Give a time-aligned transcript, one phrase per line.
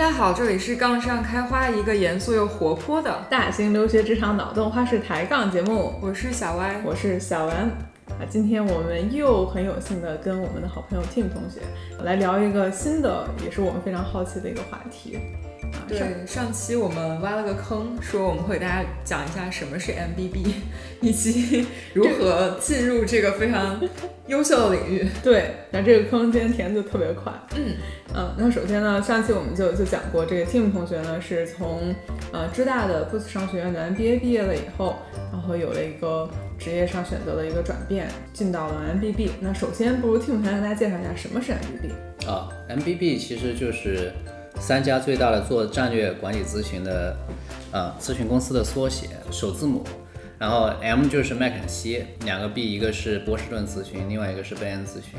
[0.00, 5.92] 家好，这里是杠上开花，一个严肃又活泼的大型留学职场脑洞花式抬杠节目。
[6.00, 7.70] 我是小歪，我是小丸。
[8.08, 11.60] 啊，今天我们又很有幸的跟我们的好朋友 Tim 同学
[12.02, 15.18] 来聊一个新的，也是我们非常好奇的一个话题。
[15.98, 20.46] 对，上期我们挖了个坑，说我们会给大家讲一下什么是 MBB，
[21.02, 23.80] 以及如何进入这个非常
[24.28, 25.06] 优秀的领域。
[25.22, 27.32] 对，那这个坑今天填的就特别快。
[27.56, 27.74] 嗯
[28.14, 31.94] 嗯，那首先呢，上期我们就就讲过，这个 Tim 同学呢是从
[32.32, 34.96] 呃浙大的 Booth 商学院的 MBA 毕业了以后，
[35.32, 39.30] 然后有了一个职业上选择的一个转变，进到了 MBB。
[39.40, 44.12] 那首先，不如 Tim 同学跟大家介绍一下什么是 MBB 啊？MBB 其实就是。
[44.60, 47.16] 三家最大的做战略管理咨询的，
[47.72, 49.82] 呃，咨询公司的缩写，首字母，
[50.38, 55.18] 然后 M 就是麦肯锡，两个 B，一个是波士顿咨询，另外一个是贝恩咨询，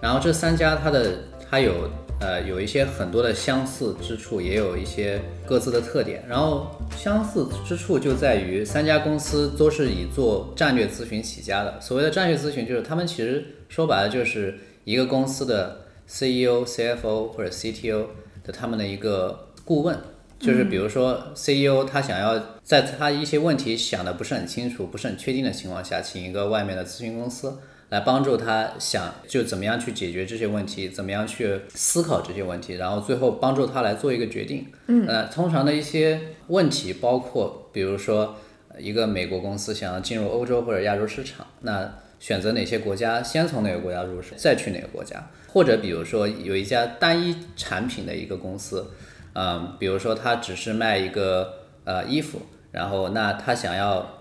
[0.00, 18.06] 然后这三家它的它有呃有一些很多的相似之处，也有一些各自的特点，然后相似之处就在于三家公司都是以做战略咨询起家的，所谓的战略咨询就是他们其实说白了就是一个公司的 CEO、CFO 或者 CTO。
[18.44, 19.98] 的他们的一个顾问，
[20.38, 27.58] 就是比如说 CEO，他想要在他一些问题想的不是很清楚、不是很确定的情况下，请一个外面的咨询公司
[27.90, 34.66] 来帮助他想就怎么样去解决这些问题，怎么样去思考这些问题，然后最后帮助他来做一个决定。
[34.86, 38.36] 嗯，呃，通常的一些问题包括，比如说
[38.78, 41.92] 一个美国公司想要进入欧洲或者亚洲市场，那
[42.22, 45.28] 选择哪些国家，先从哪个国家入手，再去哪个国家。
[45.48, 48.92] 或者比如说有一家单一产品的一个公司，
[49.32, 54.20] 嗯，比如说他只是卖一个呃衣服，然后那他想要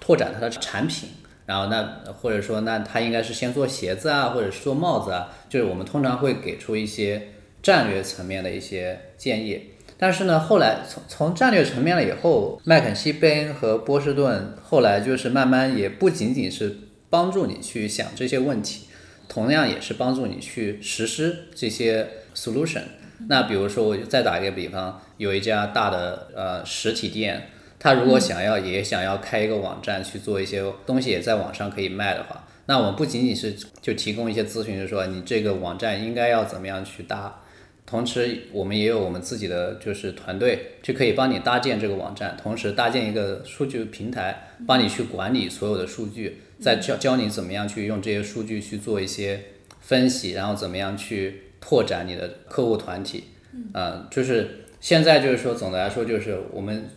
[0.00, 1.10] 拓展他的产品，
[1.44, 7.28] 然后那或者说那他应该是先做鞋子啊，或者是做帽子啊，就是我们通常会给出一些
[7.62, 9.70] 战略层面的一些建议。
[9.98, 16.78] 但是呢，后来从从战略层面了以后，麦肯锡、贝恩和波士顿后来就是慢慢也不仅仅是
[17.14, 18.86] 帮助你去想这些问题。
[19.28, 22.82] 同样也是帮助你去实施这些 solution。
[23.28, 27.48] 那比如说，我就再打一个比方，有一家大的呃实体店，
[27.78, 37.40] 他如果想要也想要开一个网站去做一些东西，也在网上可以卖的话，那我们不仅仅是就提供一些咨询，就是说你这个网站应该要怎么样去搭，
[37.86, 46.42] 同时我们也有我们自己的就是团队，就可以帮你搭建这个网站，同时搭建一个数据平台，帮你去管理所有的数据。
[46.60, 49.40] 再教教你怎么样去用这些数据去做一些
[49.80, 53.24] 分析，然后怎么样去拓展你的客户团体。
[53.72, 56.88] 嗯，就是现在就是说，总的来说就是我们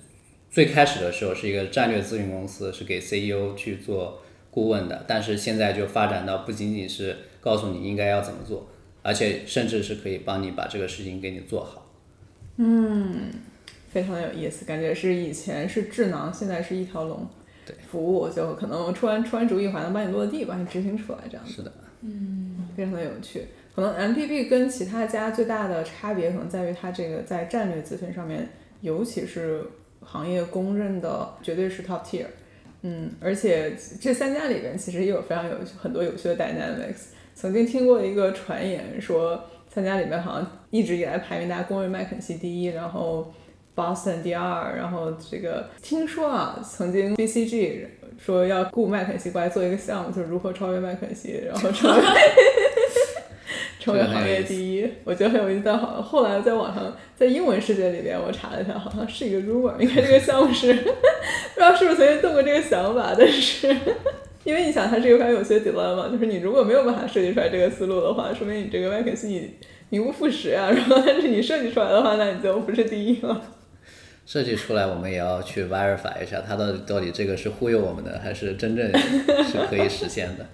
[0.50, 8.68] 最开始的时候是一个战略咨询公司，是给 CEO 去做顾问的，但是现在就发展到不仅仅是告诉你应该要怎么做，
[9.04, 11.92] 而且甚至是可以帮你把这个事情给你做好。
[12.58, 13.32] 嗯，
[13.92, 17.28] 非常有意思，感觉是以前是智囊，现在是一条龙。
[17.90, 21.54] 服务就可能出完出完主意，还能帮你落地，帮你执行出来，这样子。
[21.54, 23.46] 是的，嗯，非常的有趣。
[23.76, 28.48] 可能 mpb 跟其他家最大的差别，可能在于它这个在战略咨询上面，
[28.82, 29.64] 尤其是
[30.02, 32.26] 行业公认的，绝对是 top tier。
[32.82, 37.10] 嗯，而且这三家里边其实也有非常有很多有趣的 dynamics。
[37.36, 43.32] 曾经听过一个传言说，三家里面好像一直以来排名大家公认麦肯锡第一，然后。
[43.78, 47.86] Boston 第二，然后这个听说啊，曾经 BCG
[48.18, 52.02] 说要雇麦肯锡过来做一个项目，就是如何超越麦肯锡，然后成为
[53.80, 54.90] 成为行业第一。
[55.04, 55.62] 我觉得很有意思。
[55.64, 59.78] 但好像后来在网上，在英文世界里边，我查了一下，好像是一个 rumor。
[59.80, 63.68] 应该这个项目是 不知道是不是曾经动过这个想法，但是
[64.44, 69.52] 因为你想，它是一个非常有趣的 dilemma，就是你如果没有办法设计出来这个思路的话，说明你这个麦肯锡
[69.90, 70.72] 名不副实啊。
[70.72, 73.40] 然后但是你设计出来的话，那你就不是第一了。
[74.28, 78.86] 设计出来，我们也要去 verify 一下，它到底到底这个是忽悠我们的，还是真正
[79.46, 80.46] 是可以实现的？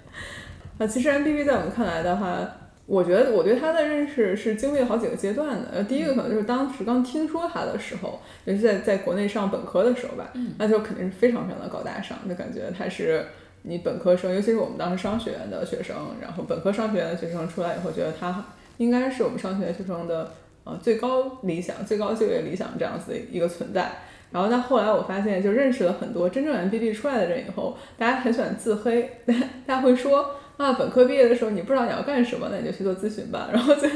[0.78, 2.38] 啊，其实 MBB 在我们看来的话，
[2.86, 5.68] 我觉得我对它的认识是经历了好几个阶段的。
[5.74, 13.26] 呃，第一个可能就是当时刚听说它的时候，尤其在在国内上本科的时候吧，那就肯定是非常非常的高大上，就感觉它是
[13.62, 18.44] 你本科生，尤其是我们当时商学院的学生，然后本科商学院的学生出来以后，觉得它
[18.76, 20.30] 应该是我们商学院学生的。
[20.64, 23.90] 呃，最高理想、最高就业理想这样子的一个存在。
[24.32, 29.08] 然后，但后来我发现，就认识了很多真正 MBB 出来的人以后，大家很喜欢自黑，
[29.64, 33.50] 大家会说啊，本科毕业的时候你不知道你要干什么，那你就去做咨询吧。
[33.52, 33.88] 然后，这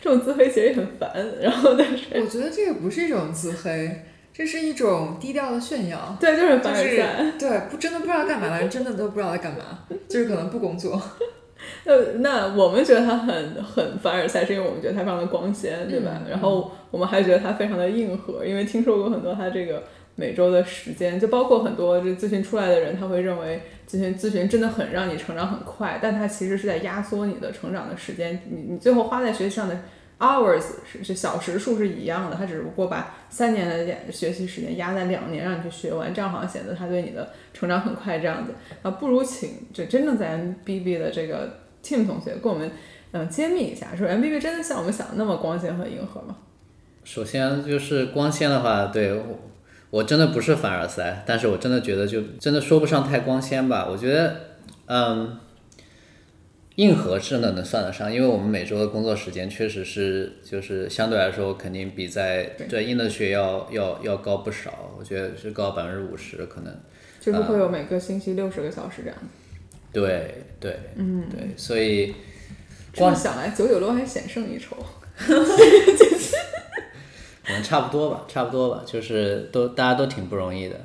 [0.00, 1.10] 这种自黑其实也很烦。
[1.40, 4.02] 然后，但是我觉得这个不是一种自黑，
[4.32, 6.16] 这是一种低调的炫耀。
[6.18, 7.32] 对，就是凡尔赛。
[7.38, 10.98] 对，不真的不知道干嘛的人，真的都不知道在干嘛，就是可能不工作。
[11.84, 16.20] 那那我们觉得他很很凡尔赛，是因为我们觉得他非常的光鲜，对吧？
[16.24, 19.82] 嗯然后我们还觉得他非常的硬核，因为听说过很多他这个
[20.14, 29.76] 每周的时间，就包括很多这咨询出来的人，他会认为咨询咨询真的很让你成长很快，但他其实是在压缩你的成长的时间，你你最后花在学习上的
[30.18, 38.52] hours 是是小时数是一样的，他只不过把三年的学习时间压在两年让你去学完，这样好像显得他对你的成长很快这样子
[38.82, 42.70] 啊，不如请这真正在 MBB 的这个 Tim 同学跟我们
[43.12, 46.36] 嗯揭秘一下，说 MBB 真的像我们想的那么光鲜和硬核吗？
[47.04, 49.38] 首先就是光鲜的话，对我
[49.90, 53.88] 我真的不是凡尔赛，但是我真的觉得就真的说不上太光鲜吧。
[53.90, 54.36] 我觉得，
[54.86, 55.36] 嗯，
[56.76, 66.72] 硬核真的能算得上，因为我们每周的工作时间确实是就是相对来说肯定比在对在硬的学要要要高不少，我觉得是高百分之五十可能。
[67.20, 69.26] 就是会有每个星期六十个小时这样子。
[69.92, 72.14] 对对，嗯，对，所以
[72.92, 74.76] 这么想来，九九六还险胜一筹。
[77.44, 80.76] 可能差不多吧，差不多吧，就是都大家都挺不容易的。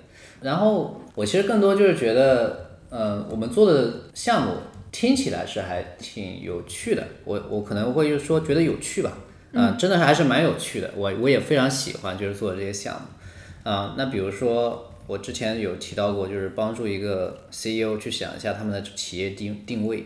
[0.42, 4.54] 然后我其实更多就是觉得，呃，我们做的项目
[4.92, 7.04] 听起来是还挺有趣的。
[7.26, 9.18] 我我可能会就是说觉得有趣吧，
[9.54, 10.92] 啊、真的还是蛮有趣的。
[10.96, 20.06] 我我也非常喜欢就是做这些项目，啊、那比如说我之前有提到过，就是帮助一个 CEO 去想一下他们的企业定定位，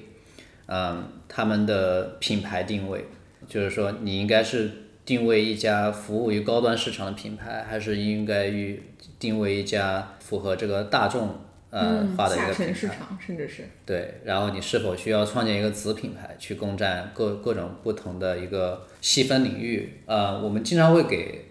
[0.68, 3.06] 嗯，他们的品牌定位，
[3.48, 4.70] 就是说你应该是
[5.04, 8.82] 定位一家服务于高端市场的品牌，还是应该于
[9.20, 11.36] 定位一家符合这个大众
[11.72, 12.96] 呃化的一个品沉市牌？
[12.96, 20.02] 场甚至是对，然后你是否需要创建一个子品牌去攻占各各种不同的一个细分领域？
[20.06, 21.46] 呃，我们经常会给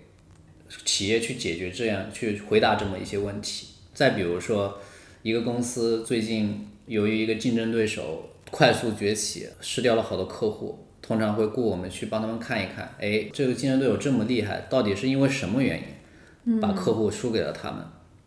[0.84, 3.68] 企业去解决这样去回答这么一些问题。
[3.92, 4.78] 再比如说，
[5.22, 15.82] 一个公司最近由于一个竞争对手快速崛起，失掉了好多客户，通常会雇我们去帮他们看一看，哎，这个竞争对手这么厉害，到底是因为什么原
[16.46, 17.84] 因把客户输给了他们？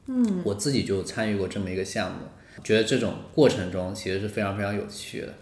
[0.07, 2.19] 嗯，我自己就参与过这么一个项目，
[2.63, 5.33] 觉得这种过程中其实是非常非常有趣的。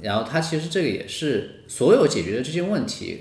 [0.00, 3.18] 然后它其实这个也是所有解决的这些问题，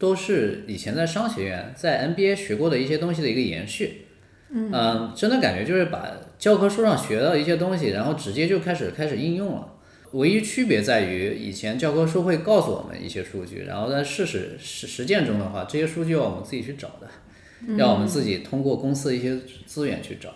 [0.00, 4.06] 都是以前在商学院、在 MBA 学过的一些东西的一个延续。
[4.52, 9.74] 嗯，真的感觉就是把教科书上学到的一些东西，然后直接就开始开始应用了。
[10.12, 19.36] 唯一区别在于，以前教科书会告诉我们一些数据，然后在事实实实践中的话，这些数据要我们自己去找的，要我们自己通过公司的一些
[19.66, 20.34] 资源去找。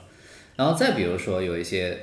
[0.55, 1.99] 然后再比如说有一些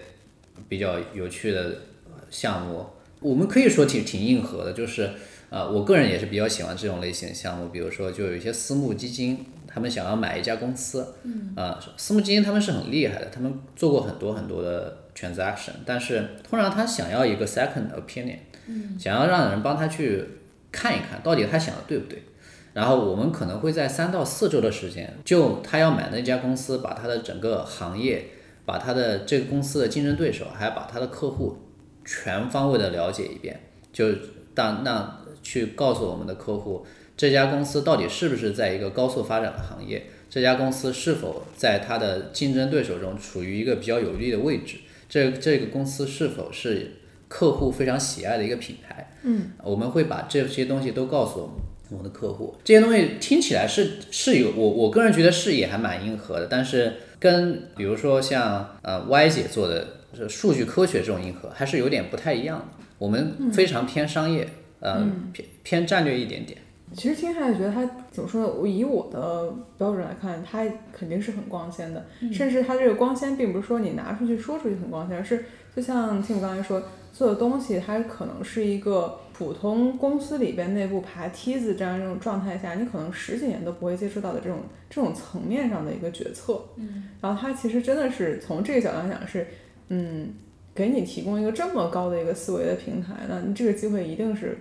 [0.67, 1.83] 比较有趣的
[2.29, 2.85] 项目，
[3.21, 5.11] 我们可以说挺挺硬核的，就是
[5.51, 7.67] 呃，我个人也是比较喜欢这种类型的项目。
[7.67, 18.37] 比如说，就有一些私募基金，他们想要买一家公司，嗯，呃，私募基金他们是很厉害的，他们做过很多很多的 transaction，但是通常他想要一个 second opinion，
[18.67, 20.23] 嗯，想要让人帮他去
[20.71, 22.23] 看一看到底他想的对不对。
[22.73, 28.27] 然后我们可能会在三到四周的时间，就他要买那家公司，把他的整个行业，
[28.65, 31.57] 把他的这个公司的竞争对手，还把他的客户
[32.05, 33.59] 全方位的了解一遍，
[33.91, 34.05] 就
[34.55, 36.85] 当让去告诉我们的客户，
[37.15, 44.77] 这家公司到底是不是在一个高速发展的行业，这家公司是否在它的竞争对手中处于一个比较有利的位置，
[45.09, 46.93] 这这个公司是否是
[47.27, 51.55] 客户非常喜爱的一个品牌，嗯，我们会把这些东西都告诉我们。
[51.89, 62.65] 我们的客户这些东西听起来是是有我我个人觉得是也还蛮硬核的，但是跟比如说像呃 Y 姐做的是数据科学这种硬核还是有点不太一样的。
[62.97, 64.47] 我们非常偏商业，
[64.81, 66.59] 呃偏偏战略一点点。
[66.93, 68.53] 其实听下来觉得他怎么说呢？
[68.59, 76.83] 我以我的标准来看，他肯定是很光鲜的，甚至他这个光鲜并不是说你拿出去说出去很光鲜，而是就像听我刚才说，
[77.13, 84.59] 做的东西它可能是一个普通公司里边内部爬梯子这样一种状态下，你可能十几年都不会接触到的这种
[84.89, 86.61] 这种层面上的一个决策。
[86.75, 89.47] 嗯，然后他其实真的是从这个角度来讲是，
[89.87, 90.33] 嗯，
[90.75, 94.57] 给你提供一个这么高的一个思维的平台，那你这个机会一定是。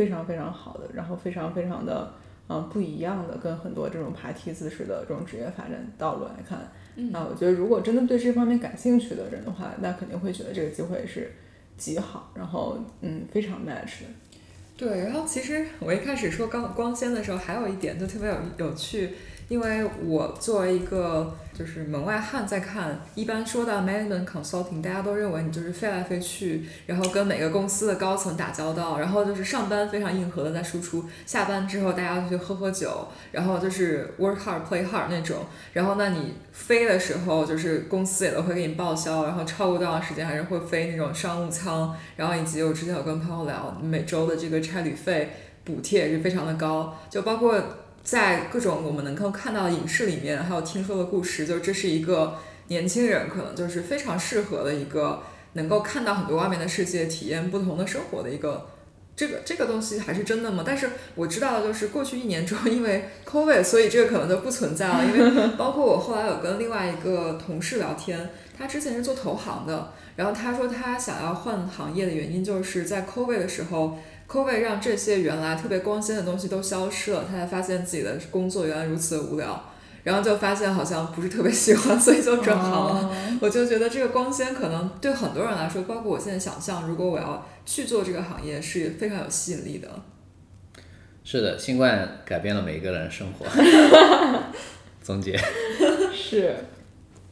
[0.00, 2.10] 非常非常好的，然后非常非常的
[2.48, 6.72] 嗯不一样的，跟很多这种爬梯子式的这种职业发展道路来看，
[7.12, 11.30] 那我觉得如果真的对这方面感兴趣的人的话，那肯定会觉得这个机会是
[11.76, 14.06] 极好，然后嗯非常 match 的。
[14.78, 19.10] 对，然后其实我一开始说光光鲜的时候，还有一点就特别有有趣，
[19.50, 45.30] 因为我作为一个就是门外汉在看，一般说到 management consulting，大家都认为你就是飞来飞去，然后跟每个公司的高层打交道，然后就是上班非常硬核的在输出，下班之后大家就去喝喝酒，然后就是 work hard play hard 那种，然后那你飞的时候就是公司也都会给你报销，然后超过多长时间还是会飞那种商务舱，然后以及我之前有跟朋友聊，每周的这个差旅费
[45.62, 47.62] 补贴也是非常的高，就包括。
[48.10, 58.66] 在各种我们能够看到的影视里面，还有听说的故事，就这是一个年轻人可能就是非常适合的一个能够看到很多外面的世界，体验不同的生活的一个
[59.20, 60.62] 这个这个东西还是真的吗？
[60.66, 65.04] 但是我知道的就是过去一年中，因为 COVID，所以这个可能就不存在了。
[65.04, 73.98] 因为 包括我后来有跟另外一个同事聊天，他之前是做投行的，然后他说他想要换行业的原因就是在 COVID 的时候。
[74.26, 79.69] COVID 让这些原来特别光鲜的东西都消失了，他才发现自己的工作原来如此的无聊，
[80.02, 83.10] 然后就发现好像不是特别喜欢， 所以就转行了。
[83.40, 89.88] 我就觉得这个光鲜可能对很多人来说，包括我现在想象，如果我要去做这个行业，是非常有吸引力的。
[91.24, 93.46] 是的，新冠改变了每一个人的生活。
[95.02, 95.38] 总结
[96.14, 96.54] 是，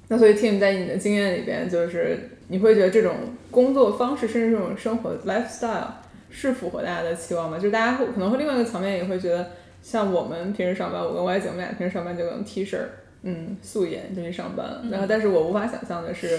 [0.08, 3.14] 那所以 Tim 在你的经验里边，就是你会觉得这种
[3.50, 5.86] 工作方式，甚至这种生活 lifestyle。
[6.30, 7.56] 是符合大家的期望吗？
[7.56, 9.50] 就是大家会可能会另外一个层面也会觉得，
[9.90, 12.76] 像我们平时上班，我跟 Y 姐我们俩平时上班就用 T 恤，
[13.22, 14.66] 嗯，素颜就去上班。
[14.90, 16.38] 然后，但是我无法想象的是，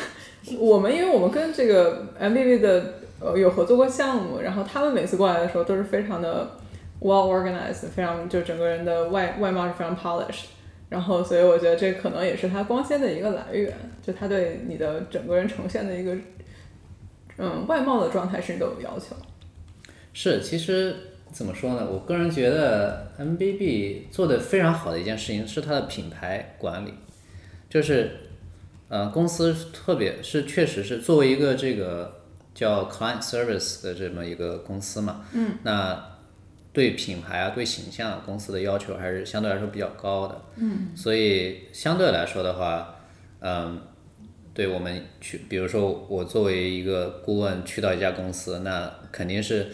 [0.58, 6.50] 我们因为我们跟这个 MBB 的呃有合作过项目，然后他们每次过来的时候都是非常的
[7.02, 10.46] well organized，非常就整个人的外外貌是非常 polished。
[10.88, 13.70] 然后，所以我觉得这可能也是他光鲜的一个来源，
[14.02, 16.16] 就他对你的整个人呈现的一个。
[17.38, 19.14] 嗯，外貌的状态是都有要求。
[20.14, 20.96] 是，其实
[21.32, 21.86] 怎么说呢？
[21.90, 26.94] 我个人觉得 MBB 做的非常好的一件事情是它的品牌管理，
[27.68, 28.10] 就是，
[28.88, 32.22] 呃，公司特别是确实是作为一个这个
[32.54, 36.02] 叫 client service 的这么一个公司嘛，嗯，那
[36.72, 42.96] 对品牌啊、对形象公司的要求还是相对来说比较高的，嗯，所以相对来说的话，
[43.40, 43.80] 嗯。
[44.54, 49.66] 对我们去，比如说我作为一个顾问去到一家公司，那肯定是，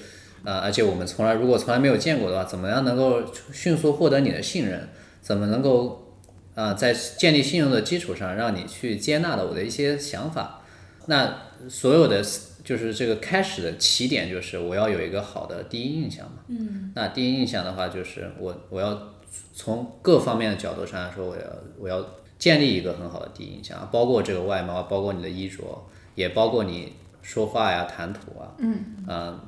[0.44, 3.22] 啊，而且我们从来如果从来没有见过的话，怎么样能够
[3.52, 4.88] 迅速获得你的信任？
[5.20, 6.16] 怎么能够
[6.54, 10.62] 啊，在建立信用的基础上，让你去接纳了我的一些想法？
[11.06, 11.34] 那
[11.68, 12.24] 所有的
[12.64, 16.38] 就是这个开始的起点就是我要有一个好的第一印象嘛。
[16.48, 16.92] 嗯。
[16.94, 19.14] 那第一印象的话，就是我我要
[19.54, 21.42] 从各方面的角度上来说，我要
[21.78, 22.04] 我要。
[22.42, 25.62] 建立一个很好的第一印象，包括这个外貌，包括你的衣着，
[26.16, 29.38] 也包括你说话呀、谈吐啊，嗯，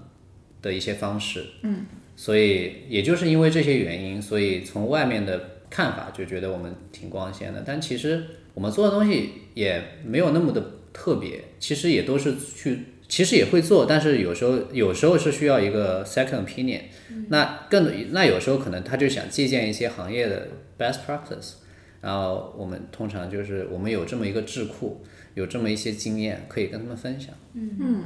[0.64, 1.84] 的一些方式，嗯，
[2.16, 16.80] 所以也就是因为这些原因，所以从外面的看法就觉得我们挺光鲜的，但其实我们做的东西也没有那么的特别，其实也都是去，其实也会做，但是有时候有时候是需要一个 second opinion，
[17.28, 21.56] 那更那有时候可能他就想借鉴一些行业的 best practice。
[22.00, 25.02] 然后我们通常就是我们有这么一个智库，
[25.34, 27.34] 有这么一些经验可以跟他们分享。
[27.54, 28.04] 嗯，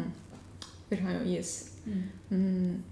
[0.89, 1.78] 非常有意思。
[2.31, 2.83] 嗯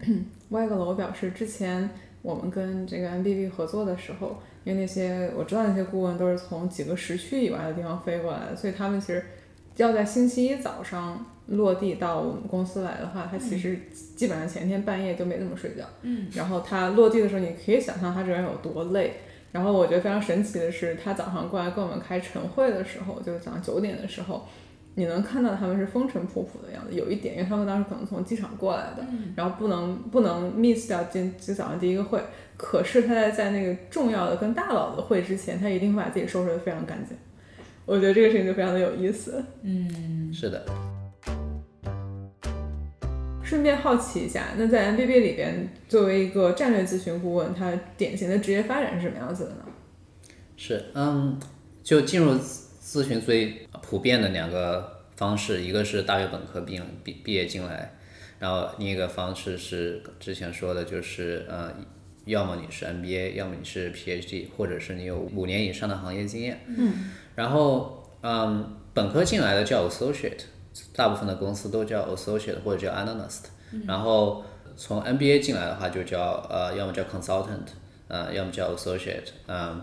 [0.00, 1.88] 嗯，外个楼表示，之前
[2.22, 9.24] 我们跟这个 MBB 合作的时候，因为那些我知道那些顾问都是从几个时区以外的地方飞过来的，所以他们其实
[9.76, 13.78] 要在星期一早上落地到我们公司来的话，他其实
[14.16, 15.84] 基本上前天半夜就没怎么睡觉。
[16.02, 19.14] 嗯，然后他落地的时候，你可以想象他这人有多累。
[19.52, 24.46] 然后我觉得非常神奇的是，他早上过来跟我们开晨会的时候，就是早上九点的时候，
[24.94, 26.94] 你能看到他们是风尘仆仆的样子。
[26.94, 29.04] 有一点，因为他们当时可能从机场过来的，
[29.36, 32.20] 然后不能不能 miss 掉今今早上第一个会。
[32.56, 37.16] 可是他在在那个重要的跟大佬的会之前，他一定会把自己收拾得非常干净。
[37.84, 39.44] 我觉得这个事情就非常的有意思。
[39.62, 40.64] 嗯，是的。
[43.42, 49.64] 顺便好奇一下，那在 MBB 里边，作为一个战略咨询顾问，他典型的职业发展是什么样子的呢？
[50.56, 51.38] 是，嗯，
[51.82, 52.32] 就进入
[52.80, 57.94] 咨询最普遍的两个方式，一个是大学本科毕毕毕业进来，
[58.38, 61.70] 然后另一个方式是之前说的，就是呃，
[62.24, 66.60] 要么你是 MBA，要么你是 PhD，或者是你有五年以上的行业经验。
[66.66, 67.10] 嗯。
[67.34, 70.44] 然后，嗯，本科进来的叫 Associate。
[70.94, 73.40] 大部分的公司都叫 associate 或者叫 analyst，
[73.86, 74.42] 然后
[74.74, 77.66] 从 MBA 进来的话就叫呃，要么叫 consultant，
[78.08, 79.82] 呃，要么叫 associate，嗯，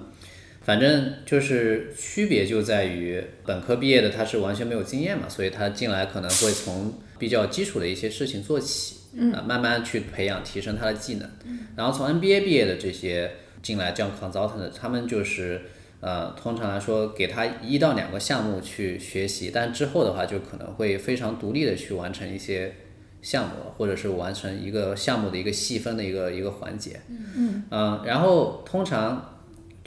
[0.69, 8.97] 反正就是区别就在于本科毕业的他是完全没有经验嘛，所以他进来可能会从比较基础的一些事情做起，
[9.33, 11.27] 啊，慢慢去培养提升他的技能，
[11.75, 13.31] 然后从 MBA 毕业的这些
[13.63, 15.59] 进来这样 consultant，他们就是
[16.01, 22.75] 呃，通常来说给他一到两个项目去学习，但之后的话就可能会非常独立的去完成一些
[23.23, 27.01] 项目，或者是完成一个项目的一个细分的一个一个环节。
[27.09, 28.01] 嗯嗯。
[28.05, 29.38] 然后通常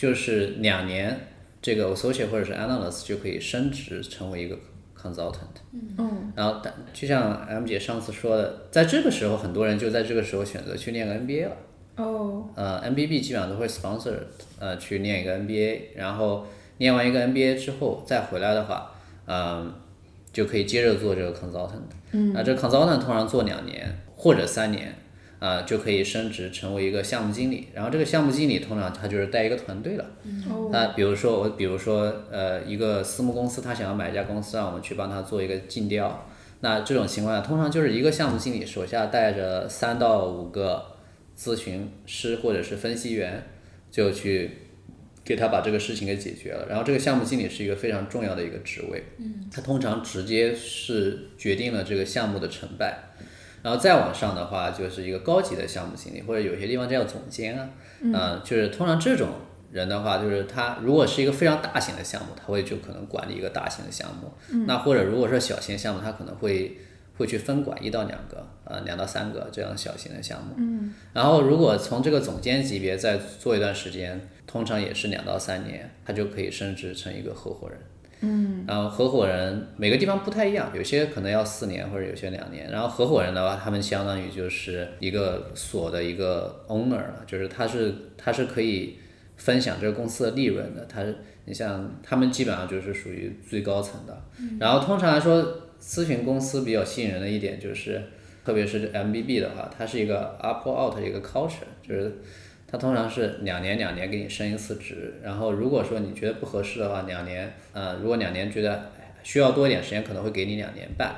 [0.03, 1.17] 就是两年，
[1.63, 4.59] 这个 associate 或者是 analyst 就可以升职成为一个
[5.01, 5.63] consultant。
[5.97, 6.33] 嗯。
[6.35, 11.57] 然后，但就像 M 姐上次说的，在这个时候，很多人就在这个时候选择去念个 MBA 了。
[11.99, 12.49] 哦。
[12.57, 14.15] 呃，MBB 基本上都会 sponsor
[14.59, 18.93] 呃去念一个 MBA，然后念完一个 MBA 之后再回来的话，
[19.27, 19.73] 嗯、
[20.33, 21.93] 就可以接着做这个 consultant。
[22.11, 22.33] 嗯。
[22.33, 24.93] 那这 consultant 通常做两年或者三年，
[25.43, 27.67] 啊、就可以升职成为一个项目经理。
[27.75, 30.07] 然后这个项目经理通常他就是带一个团队了。
[30.49, 30.71] 哦。
[30.71, 36.29] 那比如说我，比如说，呃，一个私募公司，他想要买一家公司，让我们去帮他做一个尽调。
[36.61, 40.95] 那这种情况下，通常就是一个项目经理手下带着三到五个
[41.37, 43.45] 咨询师或者是分析员，
[43.91, 44.49] 就去
[45.25, 46.69] 给他把这个事情给解决了。
[46.69, 52.97] 然后这个项目经理是一个非常重要的一个职位，嗯，他通常直接是决定了这个项目的成败。
[53.63, 59.29] 然后再往上的话，就是一个高级的项目经理，或者有些地方叫总监啊，嗯、就是通常这种
[59.71, 64.33] 人的话，就是他如果是一个非常大型的项目，他会就可能管理一个大型的项目，
[64.67, 66.77] 那或者如果说小型项目，他可能会
[67.17, 77.79] 会去分管一到两个，呃，两到三个这样小型的项目，嗯，然后如果从这个总监级别再做一段时间，通常也是两到三年，他就可以升职成一个合伙人。
[78.23, 82.71] 嗯，然后合伙人每个地方不太一样，有些可能要四年，或者有些两年。
[82.71, 88.97] 然后合伙人的话，他们相当于就是一个所的一个 owner 了，就是他是他是可以
[89.37, 90.85] 分享这个公司的利润的。
[90.87, 91.05] 他
[91.45, 94.23] 你像他们基本上就是属于最高层的。
[94.61, 95.45] 然后通常来说，
[95.81, 98.01] 咨询公司比较吸引人的一点就是，
[98.45, 102.19] 特别是 MBB 的话，它是一个 up or out 的一个 culture，就是
[102.73, 111.15] 它通常是两年两年给你升一次职，然后如果说你觉得不合适的话，两年，呃，如果两年觉得哎需要多一点时间，可能会给你两年半，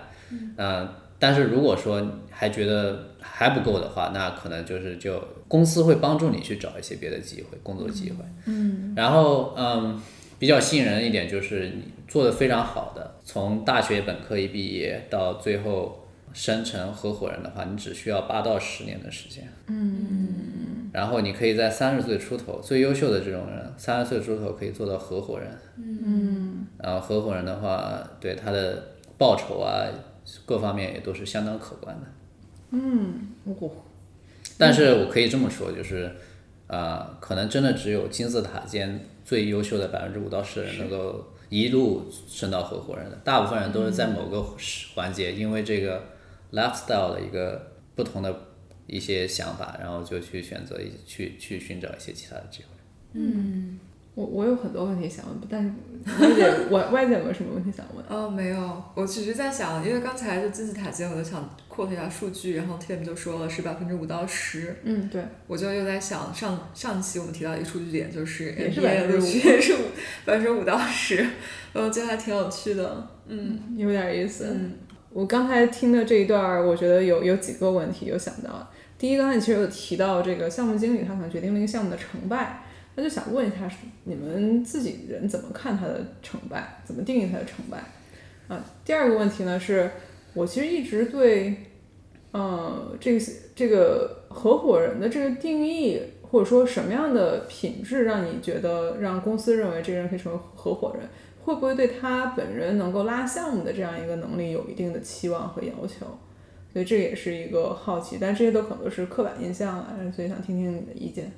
[0.58, 0.88] 嗯、
[1.20, 10.02] 但是如果说还觉得还不够的话，那可能就是就公司会帮助你去找一些别的机会，工作机会，嗯，然后嗯，
[10.40, 19.46] 比较吸引人的一点就是你做的非常好的，从大学本科一毕业到最后升成合伙人的话，你只需要八到十年的时间。
[20.94, 25.50] 然后你可以在三十岁出头，最优秀的这种人，三十岁出头可以做到合伙人。
[25.76, 26.64] 嗯。
[26.78, 28.80] 然后合伙人的话，对他的
[29.18, 29.82] 报酬啊，
[30.46, 32.06] 各方面也都是相当可观的。
[32.70, 33.68] 嗯哦，
[34.56, 36.08] 但是我可以这么说，就是，
[36.68, 44.40] 呃，可能真的只有金字塔尖最优秀的百分之五到十人能够一路升到合伙人的，大部分人都是在某个
[44.94, 46.04] 环节，因为这个
[46.52, 48.32] lifestyle 的一个不同的
[48.86, 52.68] 一些想法，然后就去选择一去去寻找一些其他的机会。
[53.14, 53.78] 嗯
[54.16, 55.70] 我我有很多问题想问，但是
[56.22, 58.04] 外界外外界有没有什么问题想问？
[58.08, 69.78] 哦，没有，我只是在想，因为刚才就金字塔尖，我就想 quote 一下数据，然后 Tim 就说了是百分之五到十，嗯，对，我就又在想上上期我们提到一个数据点，就是也是 MBA 的5%录取也是五
[70.24, 71.26] 百分之五到十，
[71.72, 74.46] 我觉得还挺有趣的，嗯有点意思。
[74.48, 74.74] 嗯
[75.10, 78.68] 我刚才听的这一段儿，我觉得有有几个问题有想到。
[79.04, 82.62] 第一，刚才其实有提到这个项目经理，他可能决定了一个项目的成败，
[82.94, 83.70] 那就想问一下，
[84.04, 86.80] 你们自己人怎么看他的成败？
[86.86, 87.84] 怎么定义他的成败？
[88.48, 89.90] 啊，第二个问题呢，是
[90.32, 91.54] 我其实一直对，
[92.30, 101.06] 呃，这个这个合伙人的这个定义，或者说什么样的品质让你觉得让公司认为这个人可以成为合伙人？
[101.44, 106.06] 会不会对他本人能够拉项目的这样一个能力有一定的期望和要求？
[106.74, 111.30] 所以这也是一个好奇，但这些都可能都是刻板印象啊，所以想听听你的意见。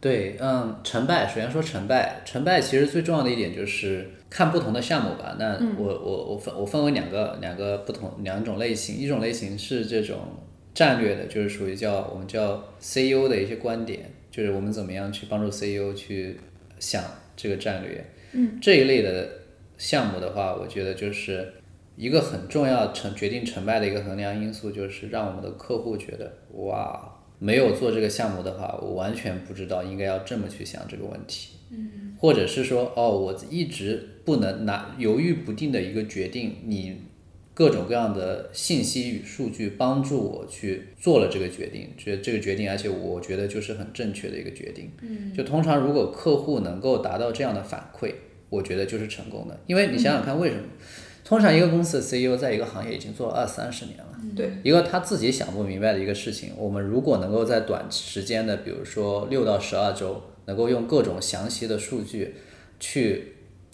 [0.00, 5.34] 对，嗯，成败，首先说成败，成败其实最重要的一点就是看不同的项目吧。
[5.38, 10.18] 那我我我分我分为两个两个不同两种类型，一种类型是这种
[10.74, 16.38] 战略的，就是属于叫我们叫 CEO 的一些观点，就是我们怎么样去帮助 CEO 去
[16.78, 17.02] 想
[17.34, 18.04] 这个战略。
[18.32, 19.26] 嗯，这一类的
[19.78, 21.50] 项目的话，我觉得就是
[21.96, 27.10] 一个很重要成决定成败的一个衡量因素，就是让我们的客户觉得哇。
[27.40, 31.56] 没有做这个项目的话，我完全不知道应该要这么去想这个问题。
[31.70, 36.96] 嗯，或者是说，哦，我一直不能拿犹豫不定的一个决定，你
[37.52, 44.90] 各种各样的信息与数据帮助我去做了这个决定，觉得这个决定，而且我觉得就是很正确的一个决定。
[45.02, 48.14] 嗯，就通常如果客户能够达到这样的反馈，
[48.48, 49.60] 我觉得就是成功的。
[49.66, 50.62] 因为你想想看，为什么？
[51.24, 54.06] 通常一个公司的 CEO 在一个行业已经做了二三十年了，
[54.36, 62.34] 对，一个他自己想不明白的一个事情，我们如果能够在短时间的，比如说六到十二周，能够用各种详细的数据
[62.78, 63.32] 去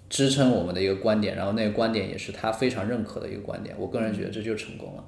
[0.08, 5.04] 支撑我们的一个观点，然后那个观点也是他非常认可的一个观点，我个人觉得这就成功了。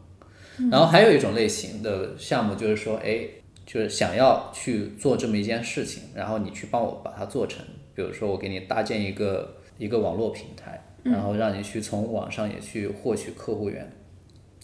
[0.71, 3.27] 然后还有一种类型的项目就是说，哎，
[3.65, 13.91] 就是想要去做这么一件事情，然后你去帮我把它做成，比如说我给你搭建一个一个网络平台，然后让你去从网上也去获取客户源。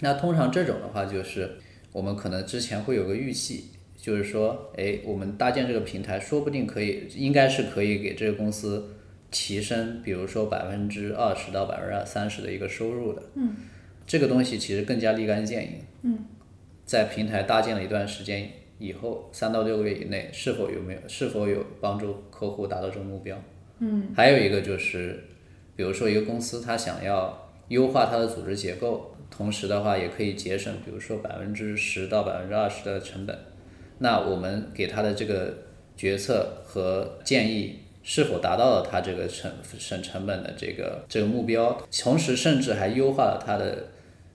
[0.01, 1.57] 那通常这种的话，就是
[1.93, 8.97] 我们可能之前会有个预期，就是说，哎，我们搭建这个平台，说不定可以，应该是可以给这个公司
[9.31, 13.23] 提升，比如说百分之二十到百分之三十的一个收入的。
[13.35, 13.57] 嗯。
[14.07, 15.73] 这个东西其实更加立竿见影。
[16.03, 16.25] 嗯。
[16.85, 18.49] 在平台搭建了一段时间
[18.79, 23.37] 以后，三到六个月以内，是否有没有是否有帮助客户达到这个目标？
[23.81, 24.09] 嗯。
[24.15, 25.23] 还有一个就是，
[25.79, 29.15] 比如说一个公司，它想要优化它的组织结构。
[29.31, 33.39] 同时的话，也可以节省，比如说百分之十到百分之二十的成本。
[33.99, 35.55] 那我们给他的这个
[35.97, 41.81] 决策和建议，是否达到了他这个省省成本的这个这个目标？
[42.03, 43.85] 同时，甚至还优化了他的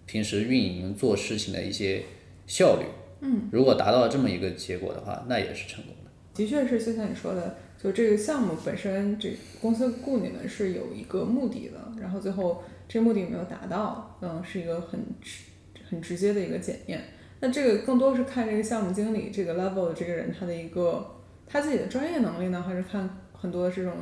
[0.06, 2.04] 平时运营做事情的一些
[2.48, 2.86] 效率。
[3.20, 6.12] 嗯，如果达到了这么一个结果的话，那也是成功的。
[6.34, 12.64] 的确是，就像你说的，就这个项目本身，这公司雇你们是有一个目的的，然后最后。
[12.86, 14.18] 这目的有没有达到？
[14.22, 15.46] 嗯，是一个很直、
[15.90, 17.02] 很直接的一个检验。
[17.40, 21.16] 那这个更多是看这个项目经理这个 level 的这个人他的一个
[21.48, 23.94] 他自己的专业能力呢，还是看很多的这种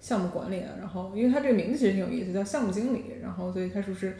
[0.00, 0.72] 项目管理啊？
[0.78, 3.04] 然后，因为他这个名字其实挺有意思，叫项目经理。
[3.22, 4.16] 然后，所以他是不是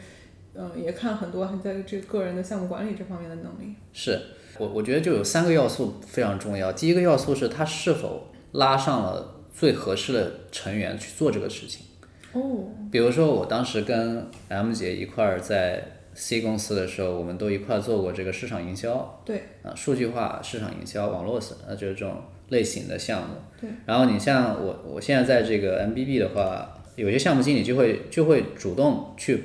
[0.55, 3.75] 嗯也看很多在这个人的项目管理这方面的能力？
[3.91, 4.19] 是
[4.57, 6.71] 我我觉得就有三个要素非常重要。
[6.71, 11.85] 第一个要素是他是否拉上了最合适的成员去做这个事情。
[12.33, 23.35] 哦，比如说我当时跟 M 姐一块儿在 C 公司的时候，我们都一块儿做过这个市场营销，对，啊，数据化市场营销、网络呃，就是这种类型的项目。
[23.59, 23.69] 对。
[23.85, 29.43] 然后你像我，我现在在这个 MBB 的话，有些项目经理就会就会主动去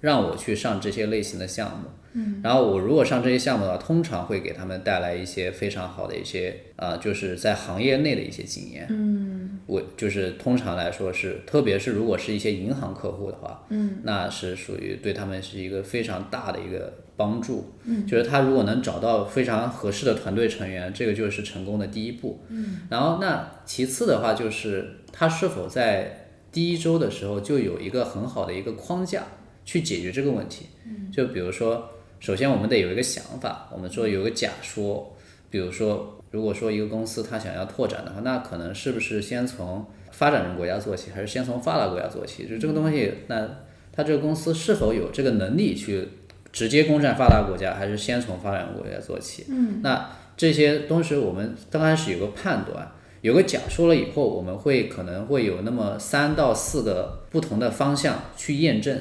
[0.00, 1.88] 让我去上这些类型的项目。
[2.12, 2.40] 嗯。
[2.42, 8.86] 然后我如果上这些项目的话，通常会给他们带来一些非常好的一些啊，就是在行业内的一些经验。
[8.90, 9.60] 嗯。
[9.66, 29.26] 我就是通常来说是，特别是如果是一些银行客户的话，嗯，那是属于对他们是一个非常大的一个帮助，嗯，就是他如果能找到非常合适的团队成员，这个就是成功的第一步，嗯，然后那其次的话就是他是否在第一周的时候就有一个很好的一个框架
[29.66, 35.16] 去解决这个问题，嗯，就比如说，首先我们得有一个想法，我们说有个假说，
[35.50, 36.14] 比如说。
[36.30, 42.46] 如果说一个公司它想要拓展的话，那可能是不是先从发展中国家做起，还是先从发达国家做起？
[42.46, 43.48] 就这个东西，那
[43.90, 46.06] 它这个公司是否有这个能力去
[46.52, 49.46] 直接攻占发达国家，还是先从发展国家做起？
[49.48, 59.00] 嗯，那这些东西我们刚开始有个判断，有个假说了以后，我们会可能会有那么三到四个不同的方向去验证，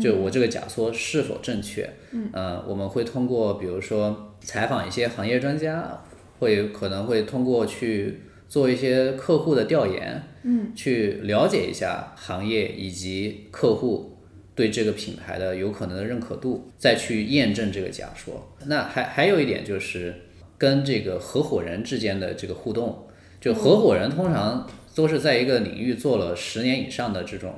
[0.00, 1.88] 就我这个假说是否正确？
[2.12, 6.02] 嗯，呃，我们会通过比如说采访一些行业专家。
[6.40, 14.16] 会可能会通过去做一些客户的调研，嗯，去了解一下行业以及客户
[14.54, 18.54] 对这个品牌的有可能的认可度，再去验证这个假说。
[18.66, 20.14] 那还还有一点就是
[20.56, 23.08] 跟这个合伙人之间的这个互动，
[23.40, 27.52] 就合伙人通常都是在一个领域做了十年以上的这种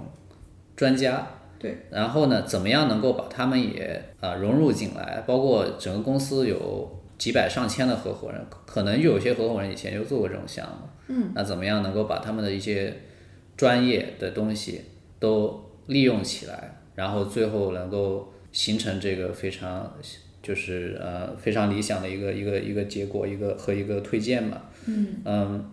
[0.75, 6.99] 专家，对，然后呢，怎么样能够把他们也啊融入进来，包括整个公司有。
[7.21, 12.97] 几百上千的合伙人，可能有些合伙人以前就做过这种项目，嗯，那怎么样能够把他们的一些
[13.59, 14.81] 专业的东西
[15.19, 19.95] 都利用起来，然后最后能够形成这个非常
[20.43, 25.17] 就是呃非常理想的一个一个一个结果，一个和一个推荐嘛，嗯。
[25.27, 25.71] 嗯，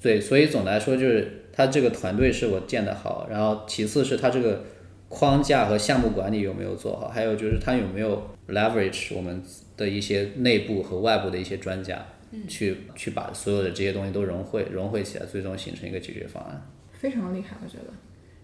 [0.00, 4.64] 对，所以总的来说就是他这个团队是我建的好，然后其次是他这个
[5.08, 9.42] 框架和项目管理有没有做好，还有就是他有没有 leverage 我们。
[9.78, 12.04] 的一些内部和外部的一些专家，
[12.48, 16.60] 去去把所有的这些东西都融汇融汇起来，最终形成一个解决方案。
[16.92, 17.92] 非常厉害，我觉得，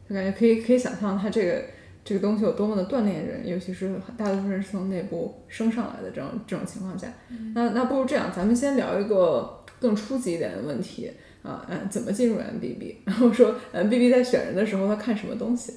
[0.09, 1.65] 就感觉可以可以想象他这个
[2.05, 7.13] 这个东西有多么的锻炼人，尤其是大多数人是从内部升上来的这种这种情况下。
[7.53, 11.11] 那那不如这样，咱们先聊一个更初级一点的问题
[11.43, 12.95] 啊，嗯，怎么进入 MBB？
[13.05, 15.73] 然后说 MBB 在选人的时候，他看什么东西？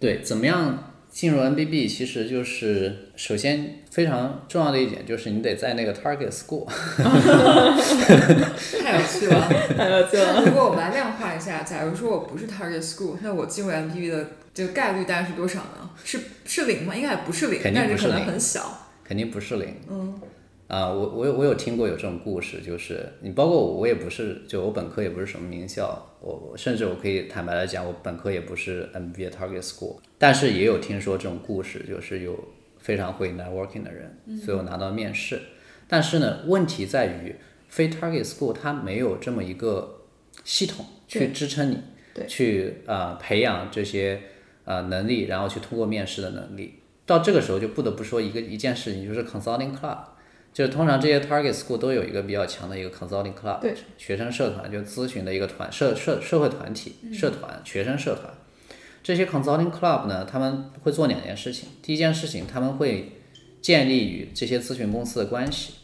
[0.00, 0.84] 对，怎么样？
[1.10, 6.66] 进入 NBB 其实就是首先非常重要的一点就是你得在那个 target school。
[8.82, 9.48] 太有趣了。
[9.74, 10.34] 太有趣了。
[10.36, 15.90] 那如果我们来量化一下，假如说我不是 target school，那我进入 M B B 的这个概率大概是多少呢？
[16.04, 16.94] 是是零吗？
[16.94, 18.86] 应该也不是零，肯定不是但可能很小。
[19.02, 19.74] 肯定不是零。
[19.90, 20.20] 嗯。
[20.68, 32.38] 啊、我我有我有听过有这种故事，就是你包括我，我也不是，就我本科也不是什么名校，我我甚至我可以坦白的讲，我本科也不是 MBA target school，但是也有听说这种故事，就是有
[32.76, 35.40] 非常会 networking 的人，所以我拿到面试。
[35.88, 37.36] 但是呢，问题在于
[37.68, 40.02] 非 target school 它没有这么一个
[40.44, 41.78] 系统去支撑你，
[42.12, 44.20] 对去呃培养这些
[44.64, 46.74] 呃能力，然后去通过面试的能力。
[47.06, 49.96] 到这个时候就不得不说一个一件事情，就是 consulting club。
[50.52, 58.32] 就是通常这些 target school 都有一个比较强的一个 consulting club，对学生社团，就咨询的一个团社社社会团体、社团、学生社团。
[59.02, 61.68] 这些 consulting club 呢，他们会做两件事情。
[61.82, 63.12] 第一件事情，他们会
[63.62, 65.74] 建立与这些咨询公司的关系，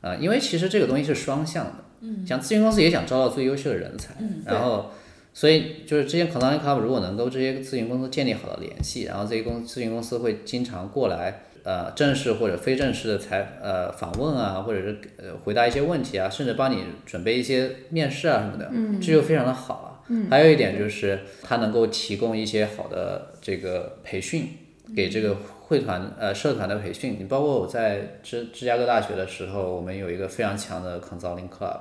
[0.00, 4.90] 啊、因为其实这个东西是双向的，嗯，像咨询公司也想招到最优秀的人才，然后。
[5.34, 20.00] 所以就是这些 consulting club 如果能够这些咨询公司建立好的联系，然后这些公咨询公司会经常过来呃正式或者非正式的采呃访问啊，或者是呃回答一些问题啊，甚至帮你准备一些面试啊什么的，嗯，这就非常的好了。
[20.08, 24.48] 嗯，还有一点就是它能够提供一些好的这个培训
[24.96, 27.16] 给这个会团呃社团的培训。
[27.18, 31.78] 你包括我在芝芝加哥大学的时候，我们有一个非常强的 consulting club。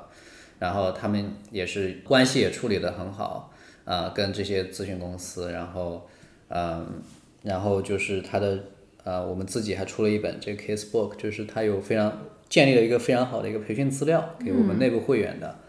[0.60, 3.52] 然后他们也是关系也处理得很好，
[3.84, 6.08] 呃，跟这些咨询公司，然后，
[6.50, 7.02] 嗯、
[7.41, 8.60] 然后就是他的，
[9.03, 15.59] 呃，我们自己还出了一本这个 case book，就是它有非常建立了一个非常好的一个培训资料给我们内部会员的，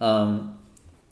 [0.00, 0.56] 嗯，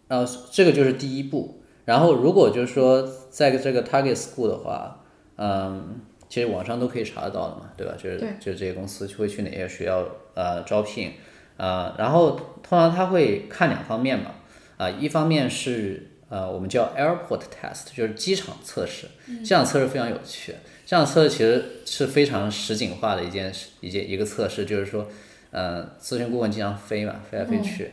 [0.09, 5.05] 然后这个就是第一步，然后如果就是说在这个 target school 的话，
[5.37, 7.95] 嗯，其实网上都可以查得到的嘛，对吧？
[7.97, 11.13] 就是就是这些公司会去哪些学校呃招聘，
[11.57, 14.31] 呃，然后通常他会看两方面嘛，
[14.77, 19.09] 啊、一方面是呃我们叫 airport test，就是机场测试，
[19.43, 20.55] 机场测试非常有趣。
[20.87, 25.09] 这样测试其实是非常实景化的一件事，一件一个测试，就是说，
[25.51, 27.91] 呃，咨询顾问经常飞嘛，飞来飞去。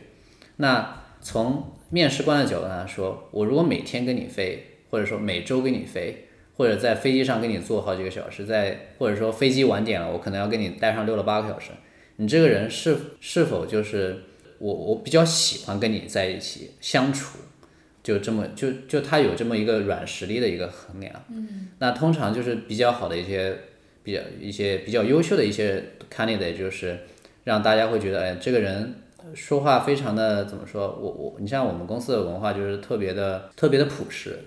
[0.58, 11.72] 那从面试官的角度来说，我如果每天跟你飞，或者说每周跟你飞，或者在飞机上跟你坐好几个小时，在或者说飞机晚点了，我可能要跟你待上六到八个小时，
[12.16, 14.22] 你这个人是是否就是
[14.58, 17.38] 我我比较喜欢跟你在一起相处，
[18.04, 21.12] 就这么就就他有这么一个软实力的一个衡量。
[21.28, 23.58] 嗯，那通常就是比较好的一些
[24.04, 25.82] 比较一些比较优秀的一些
[26.14, 26.98] candidate，就是
[27.42, 28.94] 让大家会觉得，哎，这个人
[29.34, 30.96] 说话非常的怎么说？
[31.00, 34.38] 我我你像我们公司的文化就是特别的特别的朴实，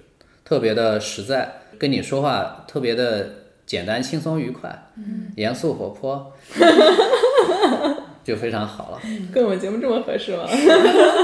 [0.46, 3.30] 特别的实在，跟你说话特别的
[3.66, 6.32] 简单、轻松、愉快，嗯，严肃、活泼，
[8.24, 9.02] 就非常好了。
[9.34, 10.44] 跟我们节目这么合适吗？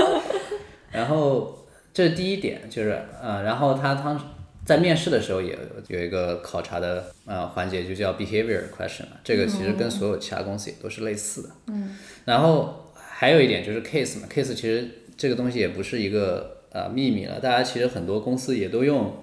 [0.92, 1.63] 然后
[1.94, 4.26] 这是第一点，就是呃，然后他当时
[4.66, 5.60] 在面试的时候也有
[6.00, 11.50] 有一个考察的呃环节，就叫 behavior question 嘛，这个其实跟所有其他公司也都是类似的。
[11.68, 11.96] 嗯。
[12.26, 19.20] 然后还有一点就是 case 嘛，case 其实这个东西也不是一个呃秘密了，大家其实很多公司也都用。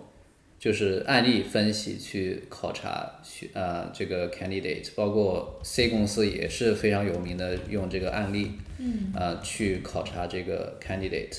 [0.60, 11.38] 就是案例分析去考察去呃这个 candidate，包括 C 公司也是非常有名的用这个案例，嗯，呃去考察这个 candidate。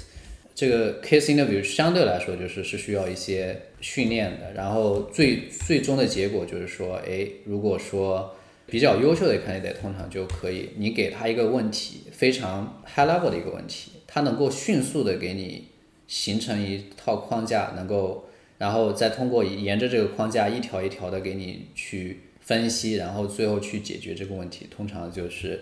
[0.54, 8.36] 这个 case interview 相对来说就是是需要一些训练的，然后最最终的结果就是说，哎，如果说
[8.68, 15.68] 比较优秀的 candidate，通常就可以，你给他一个问题，非常 high level 的一个问题，他能够迅速的给你
[16.08, 25.62] 形成一套框架，能够，然后再通过沿着这个框架一条一条的给你去分析，然后最后去解决这个问题，通常就是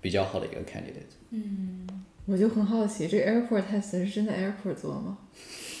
[0.00, 1.16] 比较好的一个 candidate。
[1.30, 1.87] 嗯
[2.30, 5.16] 我就很好奇，这个 airport test 是真的 airport 做吗？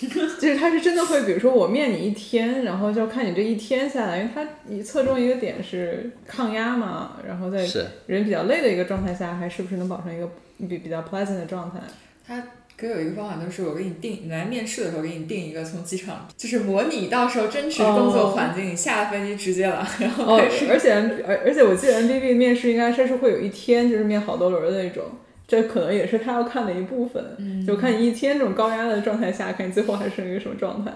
[0.00, 7.66] 就是他是真的会，比如说我面你一天，然后就要看你这一天下来，因为他你侧重一个点是抗压嘛，然后在
[8.06, 10.30] 人比较累的一个状态下，还是不是能保证一个
[10.68, 11.80] 比比较 pleasant 的状态？
[12.26, 12.40] 他
[12.76, 20.92] 给我一个方法，就是我给你定，你来面试的时候给你定一个从机场，就是模拟到时候真实工作环境，你下了飞机直接来，然后哦开始。，而且
[21.26, 25.02] 而而且我记得 MBB 面试应该是是会有一天就是面好多轮的那种，
[25.48, 30.92] 这可能也是他要看的一部分，就看你一天这种高压的状态下，看你最后还是一个什么状态。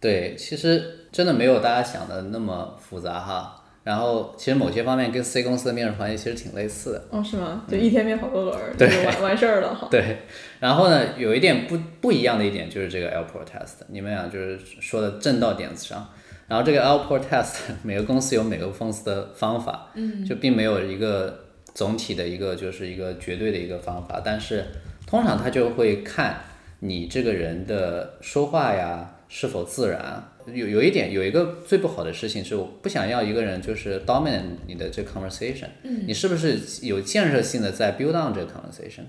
[0.00, 3.60] 对，其实真的没有大家想的那么复杂哈。
[3.84, 7.04] 然后其实某些方面跟 C 公司的面试环节其实挺类似的。
[7.10, 7.64] 哦，是吗？
[7.68, 9.88] 就一天面好多轮儿，对就完完事儿了哈。
[9.92, 10.20] 对，
[10.60, 16.08] 然后呢，有一点不不一样的一点就是这个 airport test，你们俩就是说的正到点子上。
[16.48, 21.43] 然后这个 airport test 每个公司有每个公司的方法，嗯就并没有一个
[21.74, 24.64] 总体的一个就是一个绝对的一个方法，但是
[25.06, 26.40] 通常他就会看
[26.80, 30.30] 你这个人的说话呀是否自然。
[30.52, 35.68] 有有一点有一个最不好的事情是，我不想要一个人就是 dominate 你的这 conversation，
[36.06, 39.04] 你是不是有建设性的在 build on 这个 conversation？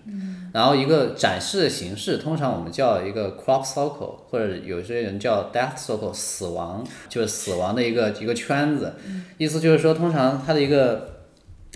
[0.53, 8.93] 然后一个展示的形式，通常我们叫一个 crop circle，或者有些人叫 death circle，死亡就是死亡的一个一个圈子。
[9.37, 11.14] 意思就是说，通常它的一个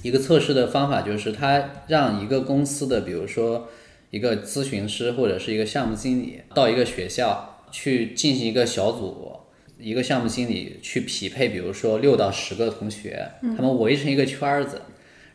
[0.02, 3.70] 一个测试的方法就是，他让一个公司的，比如说
[4.10, 9.36] 一个咨询师或者是一个项目经理到一个学校去进行一个小组。
[9.82, 14.82] 一个项目经理去匹配，比如说六到十个同学，他们围成一个圈儿子，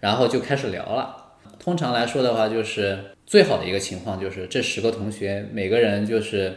[0.00, 1.38] 然后就开始聊了。
[1.58, 6.52] 通常来说的话，就是最好的一个情况就是这十个同学每个人就是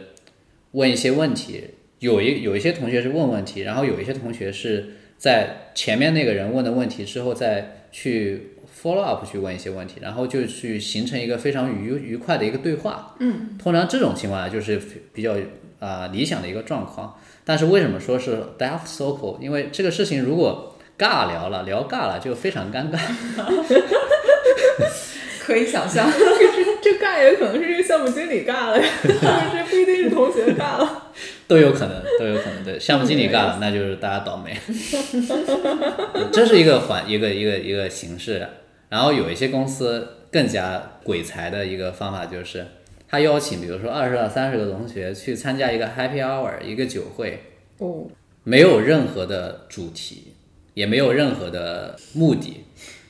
[0.72, 1.64] 问一些问题，
[2.00, 13.14] 有一有一些同学是问问题，然后有一些同学是在前面那个人问的问题之后再去 follow up 去问一些问题，然后就去形成一个非常愉愉快的一个对话。
[13.20, 14.80] 嗯，通常这种情况下就是
[15.12, 15.36] 比较
[15.80, 17.18] 啊、理想的一个状况。
[17.44, 19.40] 但是为什么说是 death circle？
[19.40, 22.98] 因为这个事情如果尬聊了，聊尬了就非常尴尬。
[25.40, 26.10] 可以想象。
[26.82, 31.10] 这尬也可能是这个项目经理尬了呀， 这不一定是同学尬了。
[31.48, 32.62] 都有可能，都有可能。
[32.62, 34.56] 对，项目经理干了，那就是大家倒霉。
[36.30, 38.46] 这是一个环，一个一个一个形式。
[38.90, 42.64] 然后有一些公司更加鬼才的一个方法就是，
[43.08, 47.40] 他邀请比如说二十到三十个同学去参加一个 happy hour，一个酒会，
[47.78, 48.06] 哦，
[48.44, 50.34] 没有任何的主题，
[50.74, 52.64] 也没有任何的目的，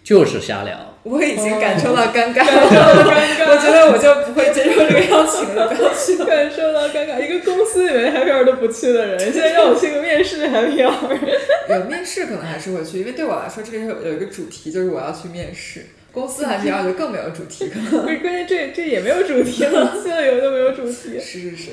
[0.09, 0.75] 就是瞎聊。
[1.03, 2.65] 我已经感受到尴尬了，
[3.45, 6.17] 我觉得我就不会接受这个邀请了，不要去。
[6.25, 7.21] 感受到尴尬。
[7.23, 11.19] 一个公司里面 happy hour 都不去的人，现在让我去个面试 happy hour，
[11.69, 15.85] 有面试可能还是会去，因为对我来说，这个有有一个主题，就是我要去面试。
[16.11, 21.21] 公司 happy hour 就更没有主题，可能不是 关键这这也没有主题了，去了以后就没有主题。
[21.21, 21.71] 是是是。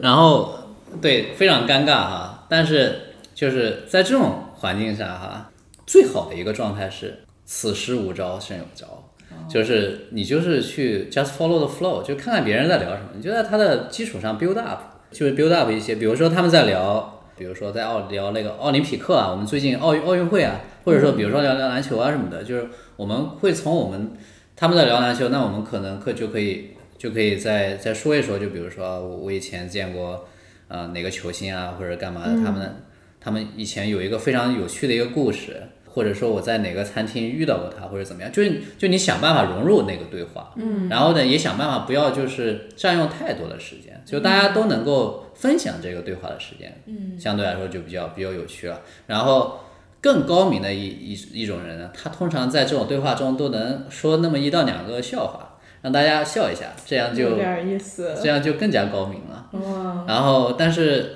[0.00, 0.56] 然后
[1.02, 2.46] 对，非常尴尬哈。
[2.48, 3.00] 但是
[3.34, 5.50] 就是在这种环境下哈，
[5.84, 9.02] 最好的一个状态是此时无招胜有招。
[9.48, 14.80] 就是你就是去 just follow the flow，就看看别人在聊什么，你就在他的基础上 build up，
[15.10, 24.12] 就是 build up 一些，比如说他们在聊，比如说在奥聊那个奥林匹克啊，我们最近奥运奥运会啊，或者说比如说聊聊篮球啊什么的，就是我们会从我们
[24.54, 30.24] 他们在聊篮球，那我们可能可就可以就可以再再说一说，就比如说我我以前见过
[30.68, 32.76] 呃哪个球星啊或者干嘛的，他们
[33.20, 35.62] 他们以前有一个非常有趣的一个故事。
[35.96, 48.82] 或者说我在哪个餐厅遇到过他，或者怎么样，就是就你想办法融入那个对话，嗯，然后呢也想办法不要就是占用太多的时间，就大家都能够分享这个对话的时间，嗯，相对来说就比较比较有趣了。
[49.06, 49.58] 然后
[50.02, 59.48] 更高明的一一一种人呢，他通常在这种对话中都能说那么一到两个笑话，让大家笑一下，这样就有点意思，这样就更加高明了。
[59.52, 61.12] 哇，然后但是。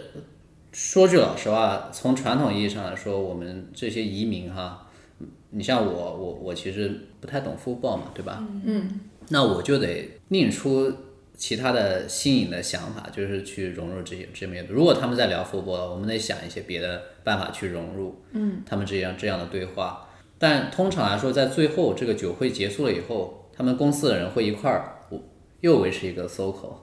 [0.73, 4.87] 说句老实话，从传统意义上来说，我们这些移民哈，
[5.51, 8.47] 你像我，我我其实不太懂 football 嘛，对吧？
[8.65, 10.93] 嗯，那我就得另出
[11.37, 14.67] 其他的新颖的想法，就是去融入这些这边。
[14.69, 20.07] 如果他们在聊 football，我们得想一些别的办法去融入，嗯，他们这样这样的对话。
[20.39, 25.00] 但通常来说，在最后这个酒会结束了以后，他们公司的人会一块儿
[25.61, 26.75] 又维持一个 circle。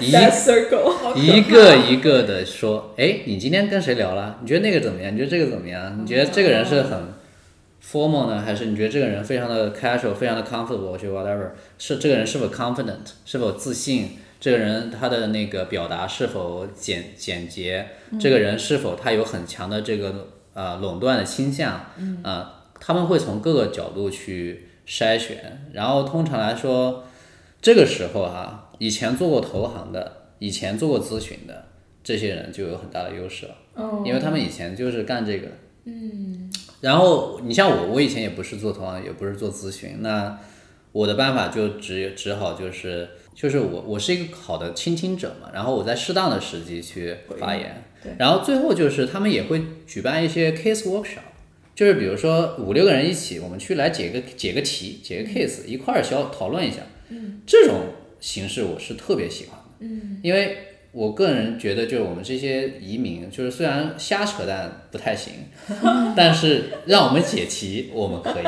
[0.00, 0.10] 一
[1.26, 4.38] 一个一个的说，哎，你今天跟谁聊了？
[4.42, 5.12] 你觉得那个怎么样？
[5.14, 5.98] 你觉得这个怎么样？
[6.00, 7.08] 你觉得这个人是很
[7.82, 11.50] formal 呢，还是你觉得这个人非常的 casual，非常的 comfortable，就 whatever？
[11.78, 14.18] 是这个人是否 confident，是否自信？
[14.38, 17.86] 这个人他的那个表达是否简简洁？
[18.20, 21.86] 这个人是否他有很强的这个呃垄断的倾向？
[22.22, 27.04] 啊，他们会从各个角度去筛选，然后通常来说，
[27.66, 28.70] 这个时候哈。
[28.78, 31.64] 以前做过投行的，以前做过咨询的，
[32.04, 33.56] 这些人就有很大的优势了，
[34.04, 35.48] 因为他们以前就是干这个。
[35.86, 36.48] 嗯。
[36.80, 40.38] 然后你像我，我以前也不是做投行，也不是做咨询，那
[40.92, 47.82] 我的办法就只只好就是就是我我是一个好的倾听者嘛，然后我在适当的时机去发言。
[48.00, 48.12] 对。
[48.18, 51.32] 然后最后就是他们也会举办一些 case workshop，
[51.74, 56.82] 就是比如说五六个人一起，我们去来解个解个题，解个 case，一块儿小讨论一下。
[57.08, 57.40] 嗯。
[57.46, 57.80] 这种。
[58.18, 60.56] 形式我是特别喜欢的，嗯，因为
[60.90, 65.34] 我个人觉得，就是我们这些移民，就是虽然瞎扯淡不太行，
[66.16, 68.44] 但是让我们解题，我们可以，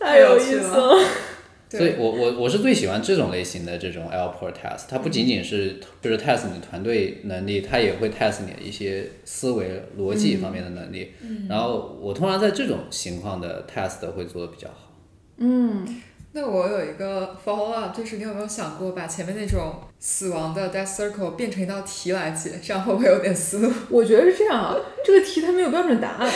[0.00, 0.98] 太有意思了。
[1.70, 11.12] 所以我我我是最喜欢这种类型的这种 airport test 它不仅仅是就是 test 你团队能力，它也会 test 你的一些思维逻辑方面的能力。
[11.50, 14.94] 然后我通常在这种情况的 test 会做的比较好。
[16.32, 22.60] 那我有一个 follow up，就是你有没有想过把前面那种死亡的 death circle 变成一道题来解？
[22.62, 23.72] 这样会不会有点思路？
[23.88, 26.30] 我觉得是这样啊，这个题它没有标准答案，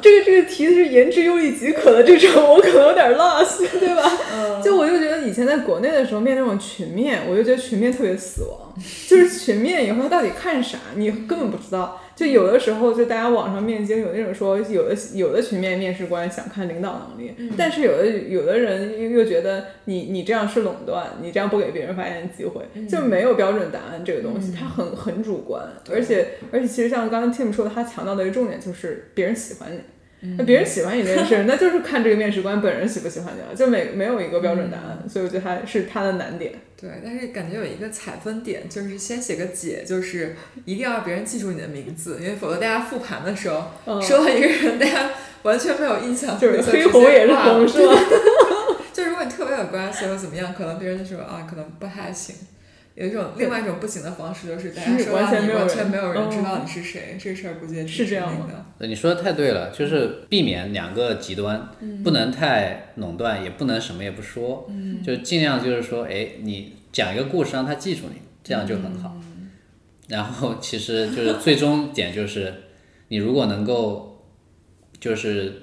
[0.00, 4.10] 这个这个题是言之有理即可的这种，我可能有点 lost， 对吧？
[4.34, 8.74] 嗯就我就觉得以前在国内的时候面那种群面，我就觉得群面特别死亡，
[9.06, 12.00] 就是群面以后到底看啥，你根本不知道。
[12.14, 29.80] 就有的时候，就大家网上面经有那种说，有的有的群面面试官想看领导能力，但是有的有的人又又觉得你你这样是垄断，你这样不给别人发言机会，就没有标准答案这个东西，它很很主观，而且而且其实像刚刚 Tim 说的，他强调的一个重点就是别人喜欢你。
[30.38, 36.52] 那别人喜欢你这件事， 那就是看这个面试官本人喜不喜欢你了，就没没有一个标准答案，所以我觉得还是他的难点。
[36.80, 43.70] 对，但是感觉有一个采分点，就是先写个解，就是一定要让别人记住你的名字，因为否则大家复盘的时候、
[44.00, 45.10] 说到一个人，大家
[45.42, 47.94] 完全没有印象，就是黑红也是红，是吧？
[48.92, 52.34] 就如果你特别有关系或怎么样，可能别人就说啊，可能不太行。
[52.94, 58.86] 有一种另外一种不行的方式，就是大家说完全没有完全没有人知嗯道你是谁，这事儿估计是这样的。
[58.86, 61.68] 你说的太对了，就是避免两个极端，
[62.04, 64.68] 不能太垄断，也不能什么也不说，
[65.04, 69.16] 就尽量就是说，哎，你讲一个故事让他记住你，这样就很好。
[70.08, 72.52] 然后其实就是最终点就是，
[73.08, 74.26] 你如果能够
[75.00, 75.62] 就是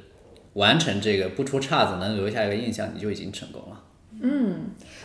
[0.53, 3.78] 完成这个不出岔子，能留下一个印象，你就已经成功了。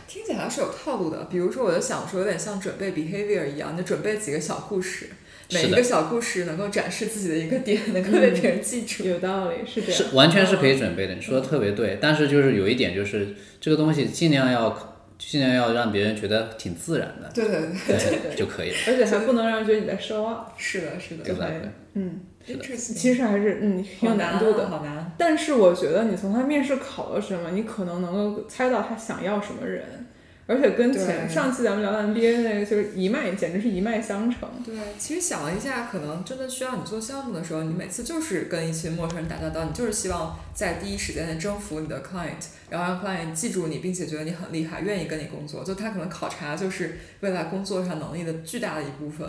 [0.06, 5.10] 听起来是有套路的，比如说，我就想说，有点像准备 behavior 一样，你准备几个小故事，
[5.52, 9.04] 每一个小故事能够展示自己的一个点， 能够被别人记住。
[9.04, 9.96] 有道理，是这样。
[9.96, 11.98] 是完全是可以准备的，你说的特别对。
[12.00, 14.93] 但是就是有一点，就是这个东西尽量要
[15.26, 18.76] 尽量要让别人觉得挺自然的，对对对，对就可以了。
[18.86, 20.44] 而且还不能让人觉得你在 show off。
[20.56, 21.24] 是的，是的。
[21.24, 24.68] 对 Exactly 嗯，Interesting 其实还是嗯挺有难度的。
[24.68, 25.12] 好难。
[25.16, 30.06] 但是我觉得你从他面试考了什么，你可能能够猜到他想要什么人，
[30.46, 34.46] 而且跟前上期咱们聊的 NBA 那个就是一脉，简直是一脉相承。
[34.62, 45.64] 对，其实想了一下，可能真的需要你做项目的时候，你每次就是跟一群陌生人打交道，你就是希望在第一时间的征服你的 client，然后让 client 记住你，并且觉得你很厉害，愿意跟你工作。
[45.64, 49.26] 就他可能考察就是未来工作上能力的巨大的一部分。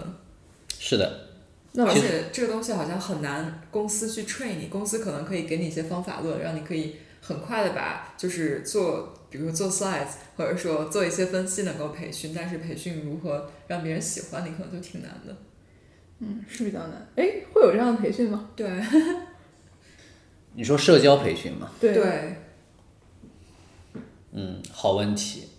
[0.77, 1.29] 是的，
[1.71, 15.35] 那而且这个东西好像很难公司去 train 你，公司可能可以给你一些方法论，让你可以很快的把就是做，比如做 slides，或者说做一些分析能够培训，但是培训如何让别人喜欢你，可能就挺难的。
[16.19, 17.07] 嗯是比较难。
[17.15, 18.49] 哎，会有这样的培训吗？
[18.55, 18.69] 对
[20.55, 22.37] 你说社交培训吗，对对，
[24.31, 25.49] 嗯，好问题，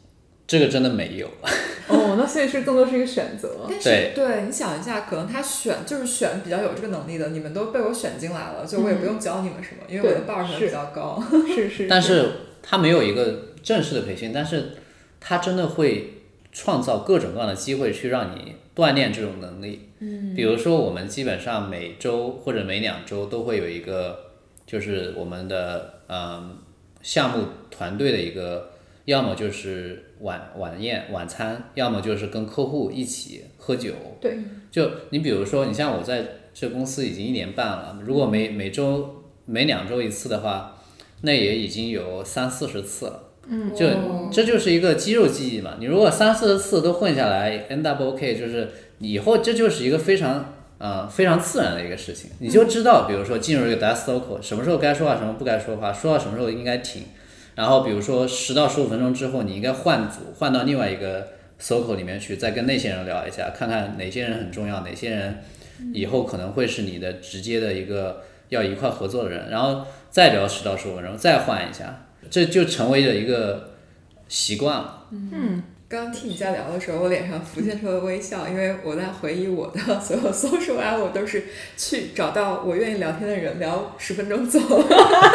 [0.46, 1.28] 这个真的没有。
[1.88, 3.66] 哦，那所以是更多是一个选择。
[3.68, 11.22] 但是对对你想一下，可能他选就是选比较有这个能力的，你们都被我选进来了，就我也不用教你们什么，因为我的 bar 可能是比较高。
[11.54, 11.86] 是是。
[11.86, 14.70] 但是他没有一个正式的培训，但是
[15.18, 19.88] 它真的会创造各种各样的机会去让你锻炼这种能力。
[19.98, 24.30] 嗯，比如说我们基本上每周或者每两周都会有一个，
[24.64, 26.58] 就是我们的嗯
[27.02, 28.70] 项目团队的一个，
[29.06, 33.92] 要么就是晚晚宴晚餐，要么就是跟客户一起喝酒。
[34.20, 34.38] 对，
[34.70, 40.80] 就你比如说，你像我在这公司已经一年半了，如果每每周每两周一次的话，
[41.22, 43.24] 那也已经有三四十次了。
[43.48, 43.86] 嗯，就
[44.32, 45.74] 这就是一个肌肉记忆嘛。
[45.78, 48.68] 你如果三四十次都混下来，N W O K，就是
[48.98, 52.30] 以后这就是一个非常呃非常自然的一个事情。
[52.40, 57.02] 你就知道，比如说进入一个 death circle，什么时候该说话，什么不该说话，说到什么时候应该停。
[57.54, 61.28] 然后比如说十到十五分钟之后，你应该换组，换到另外一个
[61.58, 65.38] circle 里面去，再跟那些人聊一下，看看哪些人很重要，哪些人
[65.94, 73.70] 以后可能会是你的直接的一个要一块合作的人，然后再聊十到十五分钟，再换一下，这就成为了一个
[74.28, 75.06] 习惯了。
[75.88, 81.44] 刚刚听你在聊的时候，我脸上浮现出了微笑，因为我在回忆我的所有 social app，我都是
[81.76, 84.84] 去找到我愿意聊天的人，聊十分钟走了，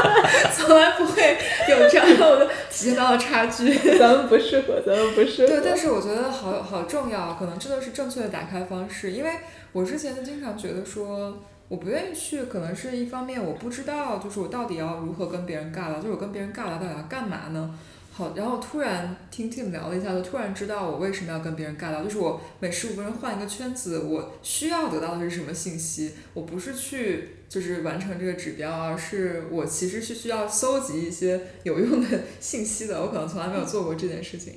[0.53, 1.37] 从来不会
[1.69, 3.73] 有这样的我的体现到了差距。
[3.97, 5.47] 咱们不适合，咱们不适合。
[5.47, 9.13] 对，但是我觉得好好重要，可能真的是正确的打开方式。
[9.13, 9.29] 因为
[9.71, 11.41] 我之前就经常觉得说，
[11.71, 17.79] 我不愿意去，可能是一方面我不知道，就是我到底要如何跟别人尬聊，就是我跟别人尬聊到底要干嘛呢？
[18.11, 26.11] 好，然后突然听 Tim 聊了一下，就突然知道我为什么要跟别人尬聊，就是我每十五分钟换一个圈子，我需要得到的是什么信息？
[26.33, 33.01] 我不是去就是完成这个指标，而是我其实是需要搜集一些有用的 信息的。
[33.01, 34.55] 我可能从来没有做过这件事情。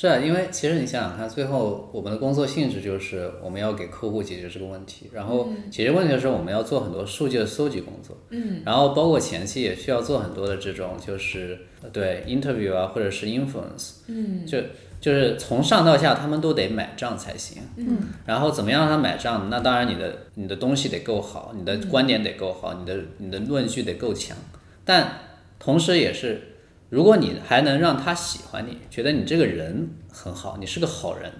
[0.00, 11.58] 是啊，因为其实你想想看，最后我们的工作性质就是我们要给客户解决这个问题，然后解决问题的时候，我们要做很多数据的搜集工作，嗯，然后包括前期也需要做很多的这种就是
[11.92, 14.58] 对 interview 啊，或者是 influence，嗯，就
[15.00, 19.50] 就是从上到下他们都得买账才行，嗯，然后怎么样让他买账？
[19.50, 24.36] 那当然你的你的东西得够好，你的观点得够好，你的你的论据得够强，
[24.84, 25.18] 但
[25.58, 26.47] 同时也是。
[26.90, 31.30] 如果你还能让他喜欢你，觉得你这个人很好，你是个好人，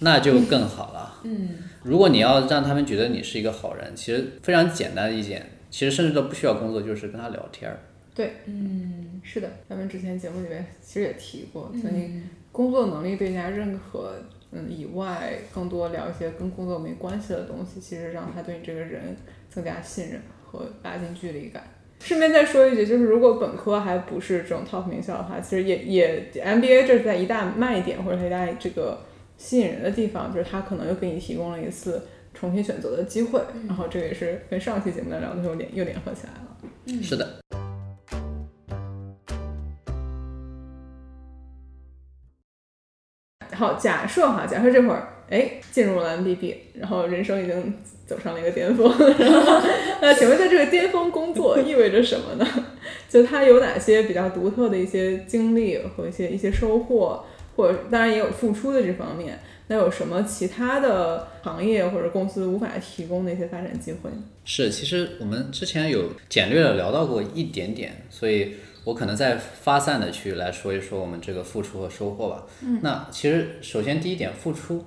[0.00, 1.20] 那就更好了。
[1.24, 7.78] 嗯，如果你要让他们觉得你是一个好人，其实非常简单的一点，其实甚至都不需要工作，就是跟他聊天儿。
[8.14, 14.14] 对，嗯，是的，咱们之前节目里面其实也提过，就你嗯工作能力被人家认可，
[14.52, 19.16] 嗯以外，更多聊一些跟工作没关系的东西，其实让他对你这个人
[19.48, 21.62] 增加信任和拉近距离感。
[22.04, 29.00] 顺便再说一句，就是如果本科还不是这种 top 名校的话，其实也也 MBA 这是在一大卖点或者是一大这个
[29.36, 32.02] 吸引人的地方，就是它可能又给你提供了一次
[32.34, 33.40] 重新选择的机会。
[33.68, 36.56] 然后这个也是跟上期节目的聊的时候联又联合起来了。
[36.86, 37.40] 嗯是的，
[43.52, 47.74] 好，假设哈，假设这会儿哎进入了 MBB，然后人生已经
[48.06, 48.86] 走上了一个巅峰，
[50.02, 52.46] 那请问在这个巅峰工作意味着什么呢？
[53.08, 57.24] 就它有哪些比较独特的一些经历和一些一些收获，
[57.56, 64.10] 或者当然也有付出的这方面，那有什么其他的行业或者公司无法提供的一些发展机会？
[64.44, 68.54] 是，其实我们之前有简略的聊到过一点点，所以
[68.84, 72.44] 我可能再发散的去来说一说我们这个付出和收获吧。
[72.62, 74.84] 嗯，那其实首先第一点付出，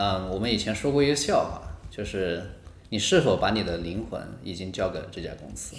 [0.00, 2.40] 嗯，我们以前说过一个笑话，就是
[2.90, 5.74] 你是否把你的灵魂已经交给了这家公司？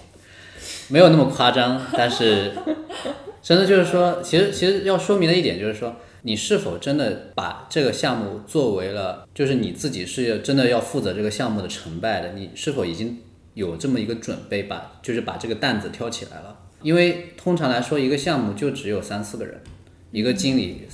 [0.88, 2.52] 没有那么夸张，但是
[3.42, 13.18] 真的就是说，其实其实要说明的一点就是说，你是否真的把这个项目作为了，就是你自己是要真的要负责这个项目的成败的，你是否已经
[13.52, 16.56] 有这么一个准备把，就是把这个担子挑起来了？
[16.80, 19.60] 因为通常来说，一个项目就只有三四个人，
[20.12, 20.86] 一个经理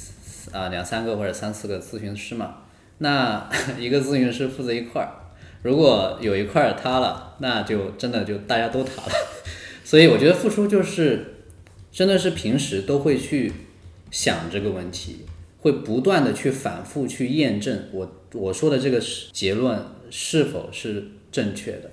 [0.54, 2.62] 啊两三个或者三四个咨询师嘛，
[2.98, 5.10] 那 一个咨询师负责一块儿，
[5.62, 9.12] 如果有一块儿塌了，那就真的就大家都塌了。
[9.84, 11.34] 所以我觉得付出就是，
[11.92, 13.52] 真的是平时都会去
[14.10, 15.26] 想这个问题，
[15.60, 19.78] 会不断的去反复去验证我我说的这个是结论
[20.10, 21.90] 是否是正确的。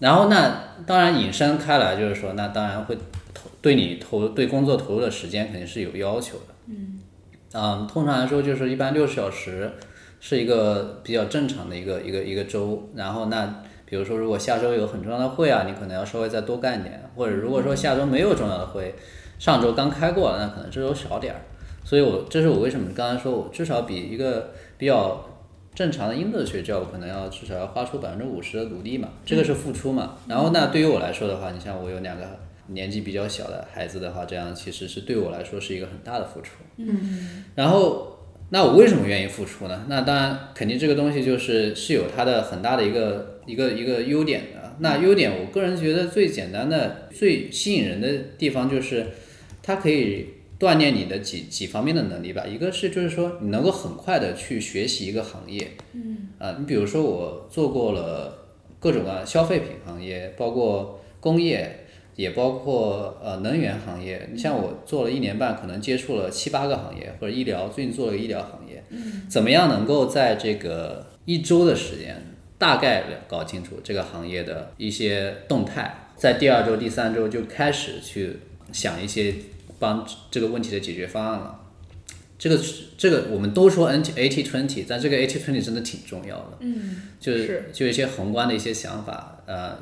[0.00, 2.96] 然后那当然引申开来就是说，那当然会
[3.34, 6.54] 投对你投对工作投入的时间肯定是有要求的。
[6.66, 7.00] 嗯，
[7.52, 9.70] 嗯通常来说就是一般六十小时
[10.20, 18.94] 是一个比较正常的一个一个一个周，然后那比如说如果下周有很重要的会啊，你可能要稍微再多干一点，或者如果说下周没有重要的会，
[19.38, 21.40] 上周刚开过了，那可能这周少点儿。
[21.84, 25.24] 所以我这是我为什么刚才说我至少比一个比较
[25.74, 30.16] 正常的 industry job 可能要至少要花出百分之五十的努力嘛，这个是付出嘛。
[30.26, 32.24] 然后那对于我来说的话，你像我有两个
[32.68, 36.52] 年纪比较小的孩子的话，这样其实是对我来说是一个很大的付出。
[36.76, 38.18] 嗯然后，
[38.50, 39.86] 那我为什么愿意付出呢？
[39.88, 44.76] 那当然，肯定这个东西就是是有它的很大的一个一个一个优点的。
[44.80, 48.08] 那优点，我个人觉得最简单的、最吸引人的
[48.38, 49.06] 地方就是，
[49.62, 50.26] 它可以
[50.60, 52.46] 锻炼你的几几方面的能力吧。
[52.46, 55.72] 一个是就是说，你能够很快的去学习一个行业。
[55.94, 56.28] 嗯。
[56.38, 58.46] 啊，你比如说我做过了
[58.78, 61.86] 各种各样的消费品行业，包括工业。
[62.18, 68.82] 也包括呃能源行业，你像我做了一年半，可能接触了七八个行业，或者医疗，最近做了个医疗行业，
[69.28, 72.20] 怎么样能够在这个一周的时间，
[72.58, 78.38] 大概搞清楚这个行业的一些动态，在第二周、第三周就开始去
[78.72, 79.32] 想一些
[79.78, 81.60] 帮这个问题的解决方案了。
[82.36, 82.58] 这个
[82.96, 87.46] 这个我们都说 N eighty twenty，但这个 eighty twenty 真的挺重要的，嗯就是。
[87.46, 89.78] 是就一些宏观的一些想法，呃，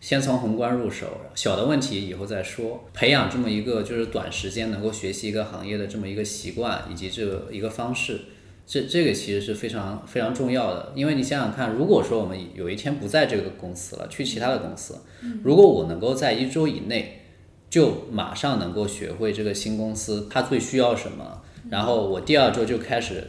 [0.00, 8.20] 先从宏观入手，小的问题以后再说，培养这么一个就是短时间能够学习一个行业的这么一个习惯以及这个一个方式，
[8.64, 10.92] 这这个其实是非常非常重要的。
[10.94, 15.00] 因为你想想看，如果说我们有一天不在这个公司了，去其他的公司，
[15.42, 17.22] 如果我能够在一周以内
[17.68, 23.24] 就马上能够学会这个新公司它最需要什么，然后我第二周就开始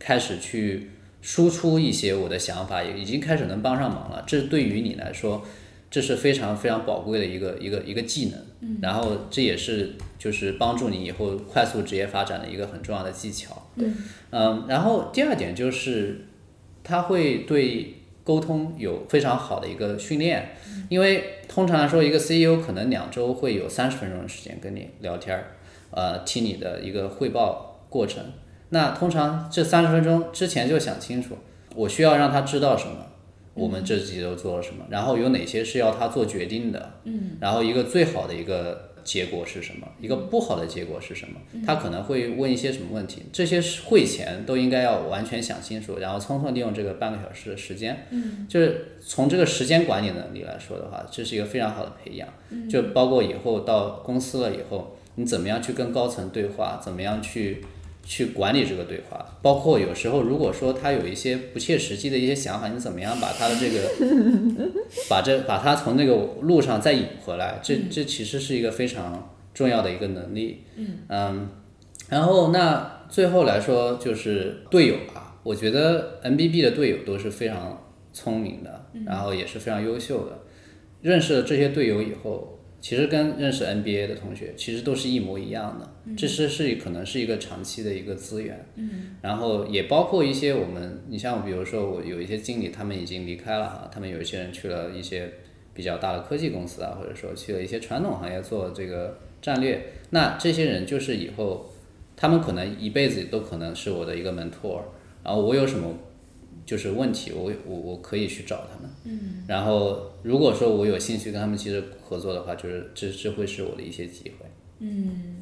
[0.00, 0.90] 开始去
[1.20, 4.24] 输出一些我的想法，也已经开始能帮上忙了。
[4.26, 5.46] 这对于你来说，
[5.92, 8.40] 这是非常非常宝贵的一个一个一个技能。
[8.60, 13.68] 嗯，然后这也是就是帮助你以后快速职业发展的一个很重要的技巧。
[13.76, 13.88] 对，
[14.30, 16.26] 嗯，然后第二点就是，
[16.82, 20.54] 他会对沟通有非常好的一个训练，
[20.88, 25.56] 因为通常来说，一个 CEO 可能两周会有三十分钟的时间跟你聊天儿，
[25.90, 28.24] 呃，听你的一个汇报过程。
[28.70, 31.36] 那通常这三十分钟之前就想清楚，
[31.74, 32.94] 我需要让他知道什么，
[33.54, 52.26] 我们这几周做了什么，然后有哪些是要他做决定的，嗯，然后一个最好的一个结果是什么，一个不好的结果是什么，他可能会问一些什么问题，这些是会前都应该要完全想清楚，然后充分利用这个半个小时的时间，嗯，就是从这个时间管理能力来说的话，这是一个非常好的培养，
[52.70, 57.62] 就包括以后到公司了以后，你怎么样去跟高层对话，怎么样去。
[58.04, 63.90] 去管理这个对话，包括有时候如果说他有一些不切实际的一些想法，你怎么样把他的这个，
[65.08, 70.64] 把这把他从那个路上再引回来，这这其实是一个非常重要的一个能力。
[70.76, 71.48] 嗯。
[72.08, 80.38] 然后那最后来说就是队友吧，我觉得 NBB 的队友都是非常聪明的，然后也是非常优秀的。
[81.00, 88.64] 认识了这些队友以后，其实跟认识 NBA 的同学其实都是一模一样的，这是是可能是一个长期的一个资源。
[88.76, 95.32] 嗯，然后也包括一些我们，你像比如说我有一些经理，他们已经离开了哈，他们有一些人去了一些
[95.74, 101.70] 比较大的科技公司啊，或者说去了一些传统行业做这个战略，那这些人就是以后
[102.16, 104.80] 他们可能一辈子都可能是我的一个 mentor，
[105.24, 105.94] 然后我有什么
[106.66, 108.90] 就是问题，我我我可以去找他们。
[109.04, 109.44] 嗯。
[109.48, 114.46] 然后如果说我有兴趣跟他们其实合作的话，就是这这会是我的一些机会。
[114.80, 115.41] 嗯。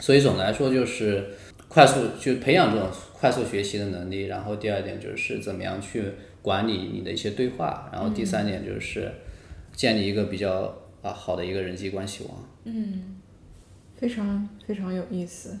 [0.00, 1.28] 所以总的来说就是
[1.68, 6.04] 快速就培养这种快速学习的能力，然后第二点就是怎么样去
[6.40, 9.10] 管理你的一些对话，然后第三点就是
[9.72, 12.36] 建立一个比较啊好的一个人际关系网。
[12.64, 13.16] 嗯
[13.96, 15.58] 非常非常有意思。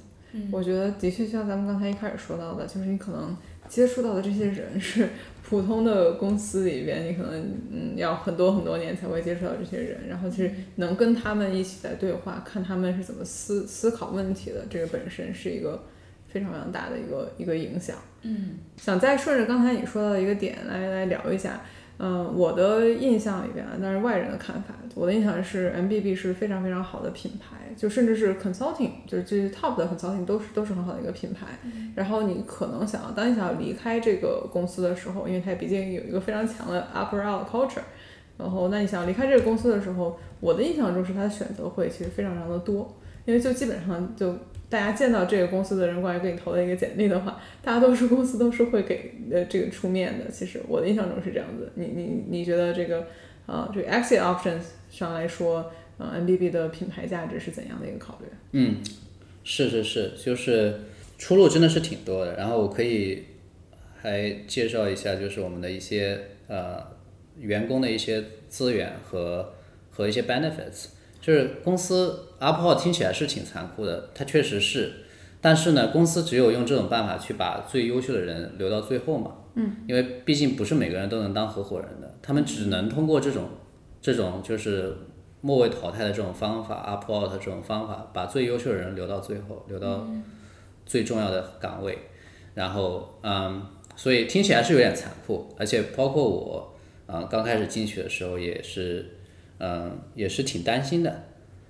[0.52, 3.36] 我觉得的确像咱们刚才一开始说到的，就是你可能
[3.68, 5.08] 接触到的这些人 是
[5.48, 7.40] 普通的公司里边，你可能
[7.70, 15.84] 嗯要很多很多年才会接触到这些人，然后就是能跟他们一起在对话，看他们是怎么思思考问题的，这个本身是一个
[16.28, 17.96] 非常非常大的一个一个影响。
[18.22, 21.60] 嗯，想再顺着刚才你说到的一个点来来聊一下。
[22.00, 31.46] 嗯，我的印象里边，但是外人的看法，我的印象是 MBB 是非常非常好的品牌，就甚至是 consulting，就是这些 top 的 consulting 都是都是很好的一个品牌。
[31.96, 37.82] 然后你可能想要，当你想要离开这个公司的时候，因为它毕竟有一个非常强的 upper out culture，
[38.36, 44.32] 然后那你想要离开这个公司的时候，我的印象中是它的选择会其实非常非常的多，因为就基本上就
[44.70, 50.30] 大家见到这个公司的人过来给你投了一个简历的话，大多数公司都是会给呃这个出面的。
[50.30, 51.72] 其实我的印象中是这样子。
[51.74, 53.06] 你你你觉得这个
[53.46, 54.60] 呃这个 exit options
[54.90, 58.26] 上来说，呃 NBB 的品牌价值是怎样的一个考虑？
[58.52, 58.76] 嗯，
[59.42, 60.80] 是是是，就是
[61.16, 62.36] 出路真的是挺多的。
[62.36, 63.24] 然后我可以
[64.02, 66.76] 还介绍一下，就是我们的一些呃
[67.38, 69.54] 员工的一些资源和
[69.90, 70.88] 和一些 benefits。
[71.28, 74.90] 就是公司 up out 听起来是挺残酷的，它确实是，
[75.42, 79.32] 但是呢，公司只有用这种办法去把最优秀的人留到最后嘛。
[79.54, 79.76] 嗯。
[79.86, 83.50] 因为毕竟不是每个人都能当合伙人的，他们只能通过这种
[84.00, 84.96] 这种就是
[85.42, 90.08] 末位淘汰的这种方法，up out 这种方法，把最优秀的人留到最后，留到
[90.86, 91.98] 最重要的岗位。
[92.54, 93.62] 然后，嗯，
[93.94, 96.74] 所以听起来是有点残酷，而且包括我，
[97.06, 99.17] 嗯，刚开始进去的时候也是，
[99.58, 101.24] 嗯，也是挺担心的。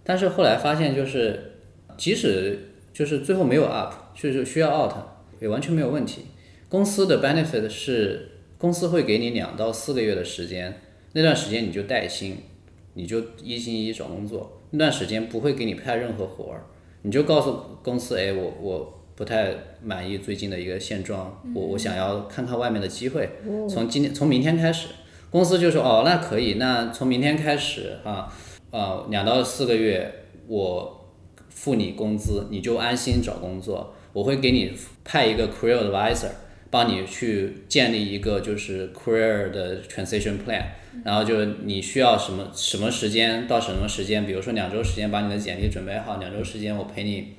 [0.05, 1.53] 但是后来发现，就是
[1.97, 2.59] 即使
[2.93, 4.93] 就是最后没有 up，就是需要 out，
[5.41, 6.22] 也完全没有问题。
[6.68, 8.28] 公司的 benefit 是
[8.59, 10.80] 公司会给你两到四个月的时间，
[11.12, 12.36] 那段时间你就带薪，
[12.95, 16.64] 你就一心一意找工作，那段时间不会给你派任何活儿，
[17.03, 23.28] 你就告诉公司，哎，我我不太满意最近的一个现状，我我想要看看外面的机会，
[23.68, 24.89] 从今天从明天开始，
[25.31, 28.33] 公司就说哦，那可以，那从明天开始啊，
[28.70, 31.09] 呃，两到四个月我
[31.49, 34.72] 付你工资，你就安心找工作，我会给你
[35.05, 36.31] 派一个 career advisor。
[36.70, 40.62] 帮你去建立一个就是 career 的 transition plan，
[41.03, 47.37] 然后就是你需要什么什么时间到什么时间，比如说两周时间把你的简历准备好，两周时间我陪你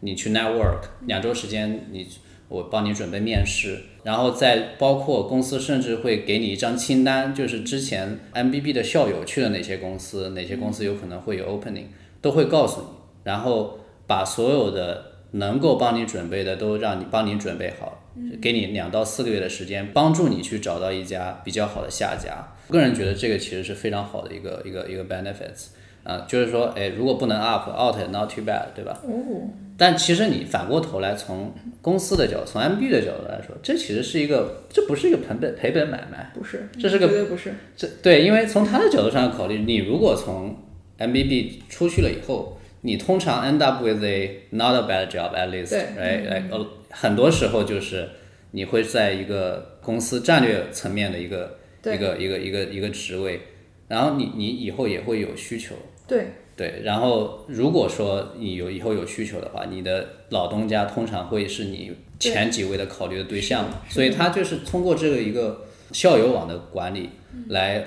[0.00, 2.08] 你去 network，两周时间你
[2.50, 11.86] 我帮你准备面试，然后再包括公司甚至会给你一张清单，就是之前 MBB 的校友去了哪些公司，哪些公司有可能会有 opening，
[12.20, 12.86] 都会告诉你，
[13.24, 17.96] 然后把所有的能够帮你准备的都让你帮你准备好。
[18.42, 22.52] 给你两到四个月的时间，帮助你去找到一家比较好的下家。
[22.68, 25.68] 个人觉得这个其实是非常好的一个一个一个 benefits
[26.02, 28.98] 啊、就是说，哎，如果不能 up out not too bad，对吧？
[29.04, 29.48] 哦，
[29.80, 40.54] 但其实你反过头来从公司的角度，从 MB 的角度来说，这其实是一个，这不是一个赔本赔本买卖，不是，这是个绝对不是，这对，因为从他的角度上考虑，你如果从
[40.98, 45.80] MBB 出去了以后，你通常 end up with a not a bad job at least，对。
[45.96, 48.06] right？like 呃，很多时候就是
[48.50, 53.40] 你会在一个公司战略层面的一个一个一个一个一个职位，
[53.88, 55.74] 然后你你以后也会有需求，
[56.06, 67.08] 对，对，然后如果说你有以后有需求的话，你的老东家通常会是你前几位的考虑的对象，所以他就是通过这个一个校友网的管理
[67.48, 67.82] 来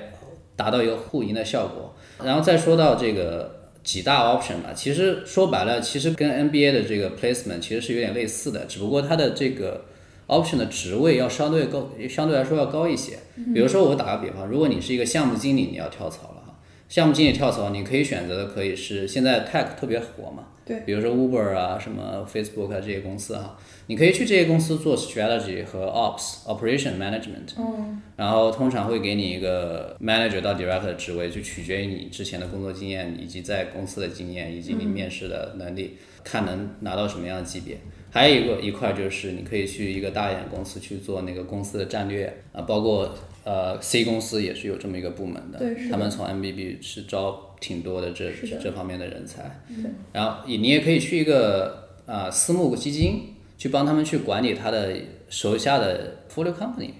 [0.56, 1.94] 达到一个互赢的效果。
[2.24, 9.84] 然后再说到这个几大 option 吧，其实说白了，其实跟 NBA 的这个 placement 其实是有点类似的，只不过它的这个
[10.26, 13.20] option 的职位要相对高，相对来说要高一些。
[13.54, 16.33] 比如说我打个比方，如果你是一个项目经理，你要跳槽
[16.94, 37.76] 项目经理跳槽，你可以选择的可以是现在 tech 特别火嘛，对，比如说 Uber 啊、什么 Facebook 啊这些公司啊，你可以去这些公司做 strategy 和 ops operation management，嗯，然后通常会给你一个 manager 到 director 的职位，就取决于你之前的工作经验，以及在公司的经验，以及你面试的能力，看能拿到什么样的级别。
[38.14, 43.12] 还有一个一块就是你可以去一个大一点的公司去做那个公司的战略啊，包括
[43.42, 45.58] 呃 C 公司也是有这么一个部门的，
[45.90, 48.58] 他们从 MBB 是招挺多的这的。
[48.62, 49.60] 这方面的人才。
[50.12, 54.94] 然后你你也可以去一个啊、私募基金去帮他们去管理他的
[55.28, 56.90] 手下的 portfolio company。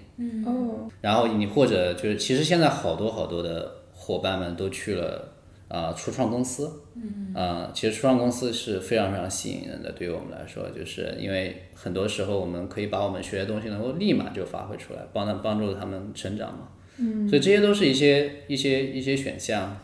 [0.45, 5.34] 哦，然后你或者就是，其实现在好多好多的伙伴们都去了
[5.67, 19.77] 啊、初创公司，嗯，啊、其实初创公司是非常非常吸引人的，对于我们来说，就是因为很多时候我们可以把我们学的东西能够立马就发挥出来，帮他帮助他们成长嘛，嗯，所以这些都是一些一些一些选项。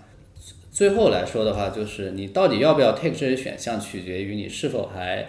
[0.71, 5.27] 最后来说的话，就是你到底要不要 take 这些选项，取决于你是否还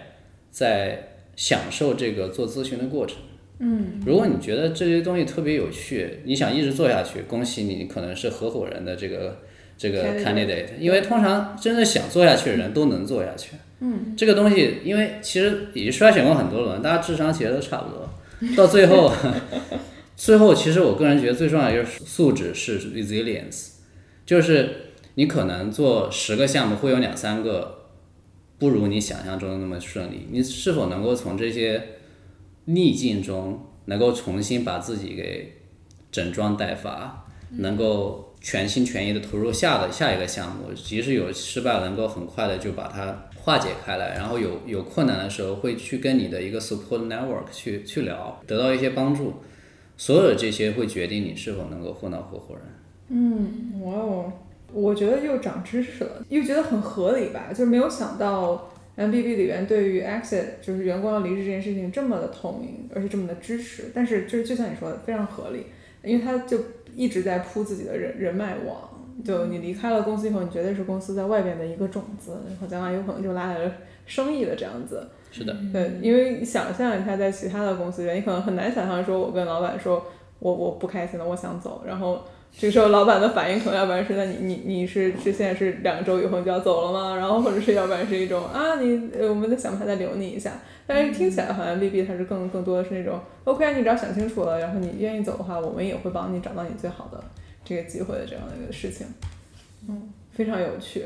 [0.51, 3.17] 在享受这个做咨询的过程。
[3.59, 9.39] 嗯如果你觉得这些东西特别有趣，你想一直做下去，恭喜你，你可能是合伙人的这个
[9.83, 13.51] 这个 Candidate 因为通常真正想做下去的人都能做下去。
[13.81, 18.09] 嗯，这个东西，因为其实已经筛选过很多轮，大家智商其实都差不多，
[18.55, 19.11] 到最后，
[20.15, 23.71] 最后其实我个人觉得最重要的就是素质是 resilience，
[24.25, 24.69] 就是
[25.15, 27.89] 你可能做十个项目会有两三个
[28.57, 31.83] 不如你想象中的那么顺利，你是否能够从这些
[32.63, 35.57] 逆境中能够重新把自己给
[36.09, 37.27] 整装待发，
[37.57, 49.33] 能够全心全意的投入下的下一个项目，即使有失败，能够很快的就把它化解开来，然后有有困难的时候会去跟你的一个 support network 去去聊，得到一些帮助，
[49.95, 52.63] 所有这些会决定你是否能够混到合伙人。
[53.07, 54.33] 嗯哇哦，
[54.73, 65.67] 我觉得又长知识了，又觉得很合理吧，就是没有想到 MBB 里边对于 exit 就是员工要离职这件事情这么的透明，而且这么的支持，但是就是就像你说的，非常合理，
[66.03, 66.57] 因为他就
[66.95, 68.89] 一直在铺自己的人人脉网。
[69.23, 73.71] 就你离开了公司以后，你绝对是公司在外边的一个种子，然后将来有可能就拉来了
[74.07, 75.07] 生意的这样子。
[75.31, 80.03] 是的，对，因为想象一下，在其他的公司里面，你可能很难想象说，我跟老板说，
[80.39, 82.23] 我我不开心了，我想走，然后
[82.55, 87.15] 这个时候老板的反应可能要不然是，那你你你是是现在是两周以后就要走了吗？
[87.15, 90.51] 然后或者是要不然是一种啊，你呃我们在想办法再留你一下，
[90.85, 97.21] 但是听起来好像 VB 它是更更多的是那种 OK，你只要想清楚了，然后你愿意走的话，我们也会帮你找到你最好的
[97.65, 99.07] 这个机会的这样的一个事情，
[99.89, 101.03] 嗯，非常有趣。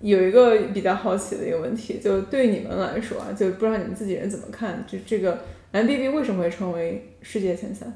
[0.00, 5.38] 有一个比较好奇的一个问题，就对你们来说啊，就不知道你们自己人怎么看，就这个
[5.72, 7.92] MBB 为什么会成为世界前三？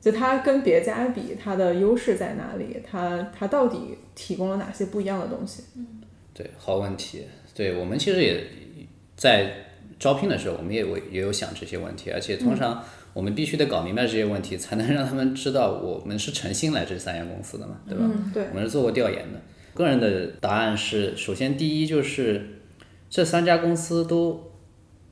[0.00, 2.80] 就它跟别家比，它的优势在哪里？
[2.88, 5.64] 它它到底提供了哪些不一样的东西？
[5.76, 5.86] 嗯
[6.32, 7.24] 对，好问题。
[7.54, 8.44] 对我们其实也
[9.16, 9.50] 在
[9.98, 12.84] 招聘的时候，我们也有也有想这些问题，而且通常
[13.14, 18.04] 我们必须得搞明白这些问题，才能让他们知道我们是诚心来这三家公司的嘛，对吧？
[18.04, 19.40] 嗯，对我，们是做过调研的。
[19.72, 22.60] 个人的答案是，首先第一就是
[23.08, 24.52] 这三家公司都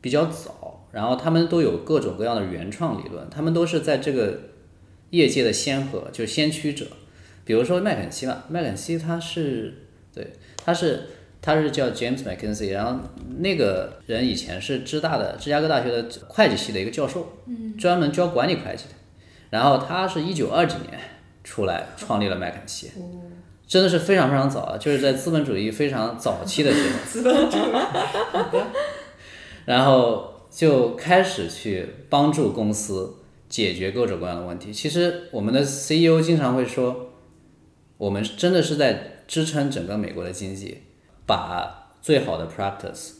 [0.03, 4.39] 比较早，然后他们都有各种各样的原创理论，他们都是在这个
[5.11, 6.87] 业界的先河，就是先驱者。
[7.45, 9.75] 比如说麦肯锡吧，麦肯锡他是
[10.15, 11.03] 对，他是
[11.43, 12.99] 他是叫 James McKinsey，然后
[13.39, 17.27] 那个人以前是芝大的芝加哥大学的会计系的一个教授，
[17.79, 18.91] 专门教管理会计的。
[19.51, 20.99] 然后他是一九二几年
[21.45, 22.91] 出来创立了麦肯锡，
[23.67, 28.61] 真的是非常非常早啊，就是在资本主义非常早期的时候， 资本主义。
[29.67, 33.15] 然后就开始去帮助公司
[33.55, 34.73] 解决各种各样的问题。
[34.73, 37.13] 其实我们的 CEO 经常会说，
[37.97, 40.79] 我们真的是在支撑整个美国的经济，
[41.25, 43.13] 把最好的 practice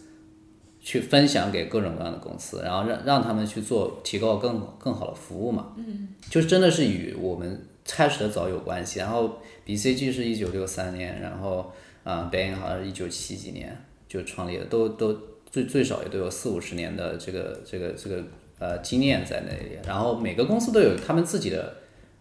[0.81, 5.73] 去分享给各种各样的公司，然后让让他们去做提高更更好的服务嘛。
[5.77, 8.99] 嗯，就真的是与我们开始的早有关系。
[8.99, 11.73] 然后 BCG 是一九六三年，然后
[12.03, 15.17] 啊 Bain 好像是一九七几年就创立的，都都
[15.49, 18.25] 最最少也都有四五十年的这个这个这个
[18.65, 19.79] 呃经验在那里。
[19.87, 21.61] 然后每个公司都有他们自己的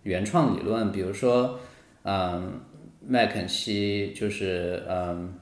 [0.04, 1.60] 原创理论，比如说
[2.04, 2.60] 嗯
[3.00, 5.34] 麦肯锡就是嗯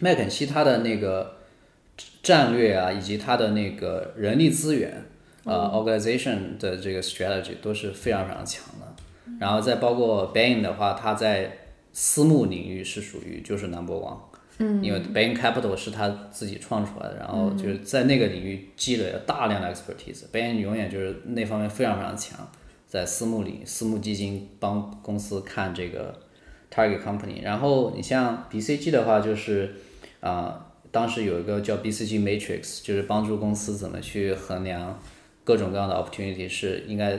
[0.00, 1.34] 麦肯锡它的那个。
[2.22, 5.04] 战略啊，以及它的那个人力资源，
[5.44, 8.84] 呃，organization 的这个 strategy 都是非常非常强的。
[9.40, 11.56] 然后再包括 Bain 的话，它在
[11.94, 14.18] 私募领域是属于就是 number one，
[14.58, 20.24] 嗯，因为 Bain Capital 是他自己创出来的，然后就是在那个领域积累了大量的 expertise。
[20.32, 22.48] Bain 永远就是那方面非常非常强，
[22.86, 26.18] 在私募里，私募基金帮公司看这个
[26.70, 27.42] target company。
[27.42, 29.74] 然后你像 BCG 的话，就是
[30.20, 30.62] 啊。
[30.92, 34.98] 当时有一个叫 BCG Matrix，就是帮助公司怎么去衡量
[35.44, 37.18] 各种各样的 opportunity，是应该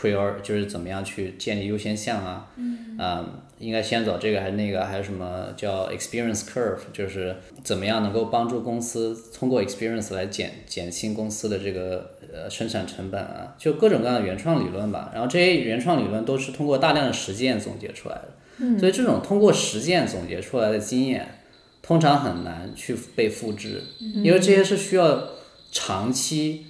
[0.00, 3.26] prior，就是怎么样去建立优先项啊，嗯，
[3.58, 15.10] 应该先走这个还是那个，还有什么叫 experience curve，就是怎么样能够帮助公司通过 experience 来减减轻公司的这个呃生产成本啊，就各种各样的原创理论吧。
[15.12, 21.36] 然后这些原创理论都是通过大量的实践总结出来的，所以这种通过实践总结出来的经验。
[21.82, 23.82] 通常很难去被复制，
[24.22, 25.28] 因为这些是需要
[25.72, 26.66] 长期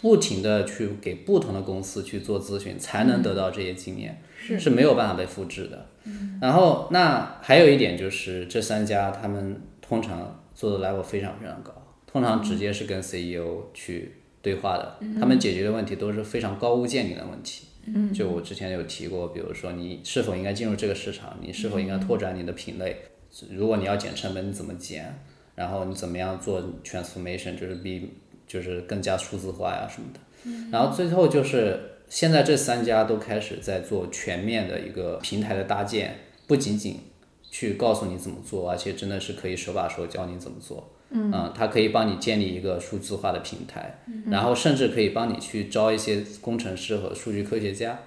[0.00, 4.22] 不停的去给不同的公司去做咨询，才能得到这些经验，
[4.58, 5.88] 是没有办法被复制的。
[6.40, 11.72] 然后，那还有一点就是，这三家他们通常做的 level 非常非常高，
[12.06, 17.66] 通常直接是跟 CEO 去对话的，他们解决的问题都是非常高屋建瓴的问题。
[18.14, 22.96] 就我之前有提过，比如说你是否应该进入这个市场，你是否应该拓展你的品类。
[23.50, 25.18] 如果你要减成本，你怎么减？
[25.56, 28.10] 然后你怎么样做 transformation，就是比
[28.50, 30.18] 就是更加数字化呀什么的。
[30.72, 31.78] 然后最后就是
[32.08, 36.16] 现在这三家都开始在做全面的一个平台的搭建，
[36.48, 36.98] 不仅仅
[37.48, 40.92] 去告诉你怎么做，而且真的是可以手把手教你怎么做。
[41.10, 47.98] 嗯，它可以帮你建立一个数字化的平台，然后甚至可以帮你去招一些工程师和数据科学家，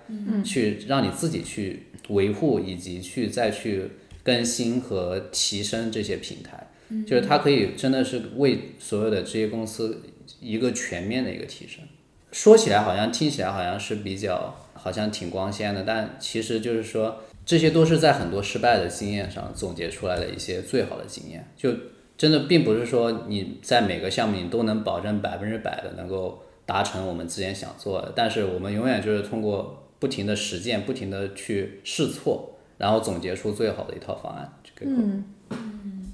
[0.43, 3.89] 去让你自己去维护以及去再去。
[4.25, 6.65] 更新和提升这些平台，
[7.05, 10.01] 就是它可以真的是为所有的这些公司
[10.43, 11.83] 一个全面的一个提升。
[12.31, 21.47] 说起来好像听起来好像是比较好像挺光鲜的，但其实就是说这些都是在很多失败的经验上总结出来的一些最好的经验。
[21.55, 21.71] 就
[22.17, 32.49] 真的并不是说你在每个项目你都能保证百分之百的能够达成我们之前想做的，但是我们永远就是通过不停的实践，不停的去试错。
[32.75, 34.51] 然后总结出最好的一套方案。
[34.81, 36.11] 嗯嗯，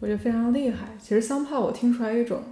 [0.00, 0.88] 我觉得非常厉害。
[1.00, 2.42] 其实香炮我听出来一种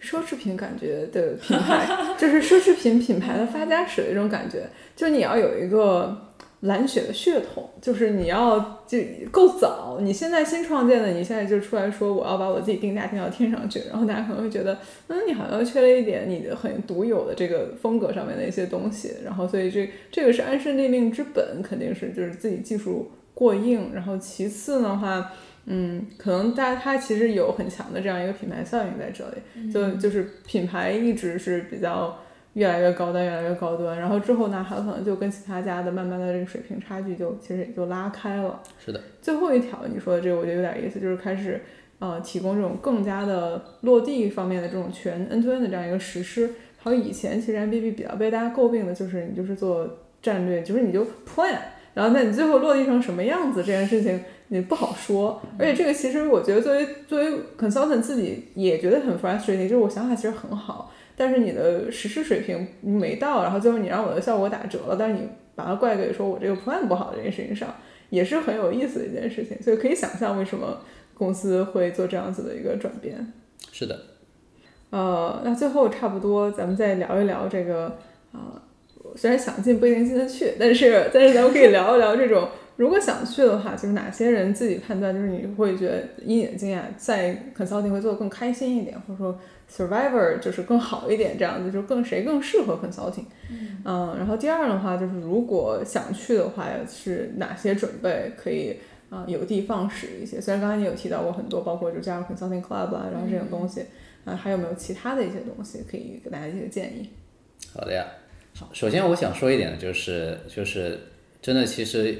[0.00, 1.86] 奢侈品感觉的品牌，
[2.18, 4.68] 就是奢侈品品牌的发家史的一种感觉。
[4.94, 6.24] 就你要有一个。
[6.62, 8.98] 蓝血的血统，就是你要就
[9.30, 9.98] 够早。
[10.00, 14.76] 你现在新创建的，你现在就出来说我要把我自己定价定到天上去，然后大家可能会觉得，
[15.06, 19.12] 嗯，你好像缺了一点你的很独有的这个风格上面的一些东西。
[19.24, 23.92] 然后，所以这这个是安身立命之本，肯定是就是自己技术过硬。
[23.94, 25.30] 然后其次的话，
[25.70, 32.18] 嗯，可能大家它其实有很强的这样一个品牌效应在这里，就就是品牌一直是比较。
[32.54, 38.60] 越来越高端，越来越高端，然后之后呢，还可能就跟其他家的慢慢的这个水平差距就其实也就拉开了。
[38.84, 39.00] 是的。
[39.22, 41.60] 最后一条你说的这个我觉得有点意思，就是开始
[42.00, 46.50] 呃提供这种更加的落地方面的这种全 N to N 的这样一个实施。
[46.78, 49.86] 还有以前其实 M B B 比较被大家诟病的就是你就是做
[50.20, 51.58] 战略，就是你就 plan，
[51.94, 55.40] 然后那你最后落地成什么样子这件事情你不好说。
[55.58, 60.92] 而且这个其实我觉得作为作为 consultant 自己也觉得很 frustrating，就是我想法其实很好。
[61.16, 67.74] 但是你的实施水平没到，然后最后你让我的效果打折了，但是你把它怪给说我这个 plan 不好这件事情上，
[68.10, 69.60] 也是很有意思的一件事情。
[69.60, 70.78] 所以可以想象为什么
[71.14, 73.32] 公司会做这样子的一个转变。
[73.72, 73.98] 是的。
[74.90, 77.98] 呃，那最后差不多咱们再聊一聊这个
[78.32, 78.62] 啊，
[79.16, 82.48] 虽然想进不一定进得去，但是但是咱们可以聊一聊这种。
[82.78, 89.36] 如果想去的话，就是哪些人自己判断，就是你会觉得以你的经验，在 consulting 会做的更开心一点，或者说
[89.68, 93.24] survivor 就是更好一点，这样子就更谁更适合 consulting。
[93.84, 98.76] 嗯，然后第二的话就是如果想去的话，是哪些准备可以
[99.10, 100.40] 啊有的放矢一些？
[100.40, 103.82] 虽然刚才你有提到过很多，包括就加入 consulting club 啊，然后这种东西，
[104.24, 107.10] 啊还有没有其他的一些东西可以给大家一些建议？
[107.74, 108.06] 好的呀，
[108.54, 110.96] 好，首先我想说一点的就是就是
[111.42, 112.16] 真的其实。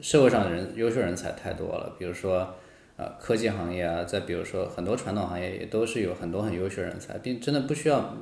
[0.00, 2.54] 社会上的人优秀人才太多了，比如说
[2.96, 8.16] 呃科技行业啊，再比如说很多传统行业也都是有很多很优秀人才，并真的不需要，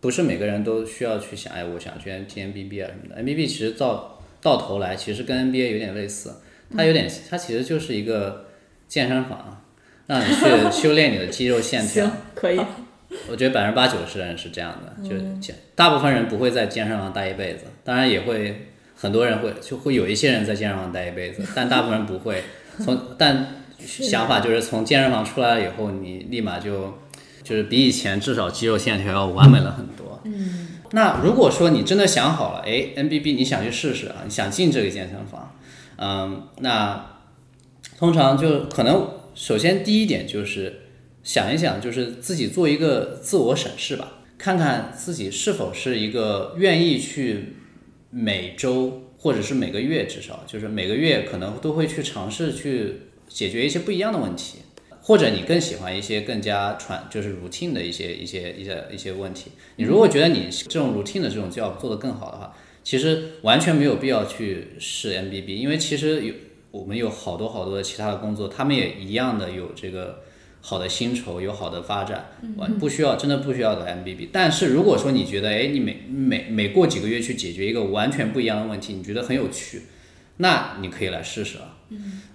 [0.00, 3.22] 不是每个人都需要去想，哎，我想去 MBA 啊什么的。
[3.22, 6.34] NBB 其实到到头来其实跟 NBA 有点类似，
[6.74, 8.46] 它有点它其实就是一个
[8.86, 9.62] 健身房，
[10.06, 12.04] 让你去修炼你的肌肉线条。
[12.06, 12.60] 行，可以。
[13.30, 18.66] 我觉得百分之八九十的人是这样的，就健大部分人不会在健身房待一辈子，当然也会
[18.96, 22.42] 很多人会就会有一些人在健身房待一辈子， 但大部分人不会。
[22.82, 26.98] 从但想法就是从健身房出来了以后，你立马就
[27.42, 30.20] 就是比以前至少肌肉线条要完美了很多。
[30.24, 30.68] 嗯。
[30.92, 35.56] 那如果说你真的想好了，哎，NBB 你想去试试啊，你想进这个健身房，
[35.98, 37.20] 嗯，那
[37.98, 40.80] 通常就可能首先第一点就是。
[41.26, 47.55] 想一想，就是自己做一个自我审视吧，看看自己是否是一个愿意去
[48.10, 52.94] 每周或者是每个月，至少就是每个月可能都会去尝试去
[53.28, 54.58] 解决一些不一样的问题，
[55.02, 59.50] 或者你更喜欢一些更加传就是 routine 的一些一些一些一些问题。
[59.76, 66.34] 你如果觉得你这种 routine 的这种 job 做得更好的话，其实完全没有必要去试 MBB，因为其实有
[66.70, 70.22] 我们有好多好多的其他的工作，他们也一样的有这个。
[70.68, 74.30] 好的薪酬有好的发展，完不需要真的不需要的 MBB。
[74.32, 79.82] 但是如果说你觉得，哎，你每每每过几个月去解决一个完全不一样的问题，你觉得很有趣，
[80.38, 81.78] 那你可以来试试啊。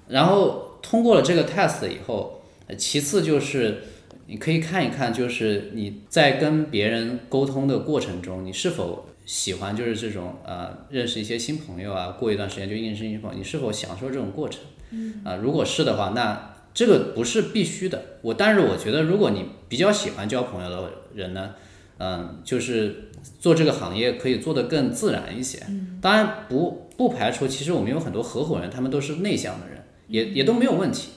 [0.08, 2.42] 然后通过了这个 test 以后，
[2.78, 3.84] 其次就是
[4.28, 14.62] 你可以看一看，就是你在跟别人沟通的过程中，你是否喜欢就是这种呃认识一些新朋友啊，过一段时间就认识新朋友，你是否享受这种过程？
[15.26, 16.48] 啊，如果是的话，那。
[16.74, 21.54] 这个不是必须的，我但是我觉得，如果你比较喜欢交朋友的人呢，
[21.98, 23.10] 嗯，就是
[23.40, 25.60] 做这个行业可以做得更自然一些。
[26.02, 31.10] 当然不不排除，其实我们有很多合伙人，他们都是内向的人，也也都没有问题，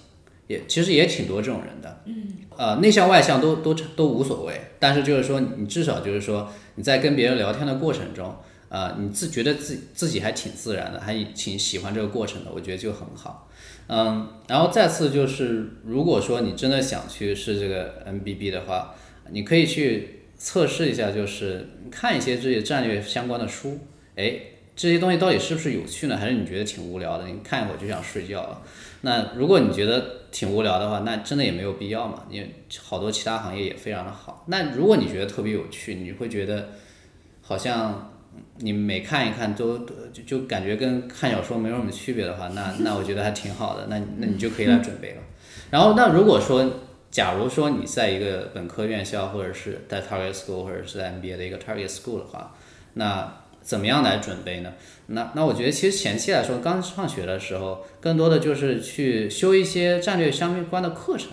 [0.49, 2.03] 也其实也挺多这种人的。
[2.07, 2.27] 嗯，
[2.57, 8.35] 呃，内向外向都都都无所谓，但是就是说，你至少就是说你在跟别人聊天的过程中，
[8.69, 13.49] 呃，你自觉得自自己还挺自然的，还挺喜欢这个过程的，我觉得就很好。
[13.87, 18.95] 嗯，然后再次就是，如果说你真的想去试这个 MBB 的话，
[19.31, 23.79] 你可以去测试一下，就是看一些这些战略相关的书。
[24.17, 24.41] 哎，
[24.75, 26.17] 这些东西到底是不是有趣呢？
[26.17, 27.27] 还是你觉得挺无聊的？
[27.27, 28.63] 你看一会儿就想睡觉了。
[29.03, 34.45] 那如果你觉得挺无聊的话，那真的也没有必要嘛，因为好多其他行业也非常的好。
[34.49, 36.71] 那如果你觉得特别有趣，你会觉得
[37.43, 38.11] 好像。
[38.59, 39.79] 你每看一看都
[40.13, 45.23] 就就感觉跟看小说没有什么区别的话，那 那我觉得还挺好的，那那你就可以来准备了。
[45.71, 46.65] 然后那如果说，
[47.11, 52.55] 假如说你在一个本科院校或者是在 Target School 或者是在 MBA 的一个 Target School 的话，
[52.95, 54.73] 那怎么样来准备呢？
[55.07, 61.29] 那那我觉得其实前期来说，刚上学的时候，更多的就是去修一些战略相关的课程，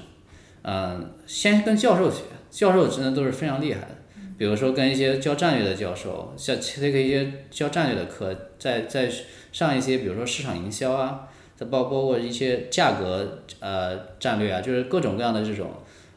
[0.64, 3.96] 嗯，先跟教授学，教授真的都是非常厉害的。
[4.42, 9.08] 比如说跟一些教战略的教授，像 take 一些教战略的课，再再
[9.52, 15.72] 上一些，比如说市场营销啊，再包包括一些价格呃战略啊，就是各种各样的这种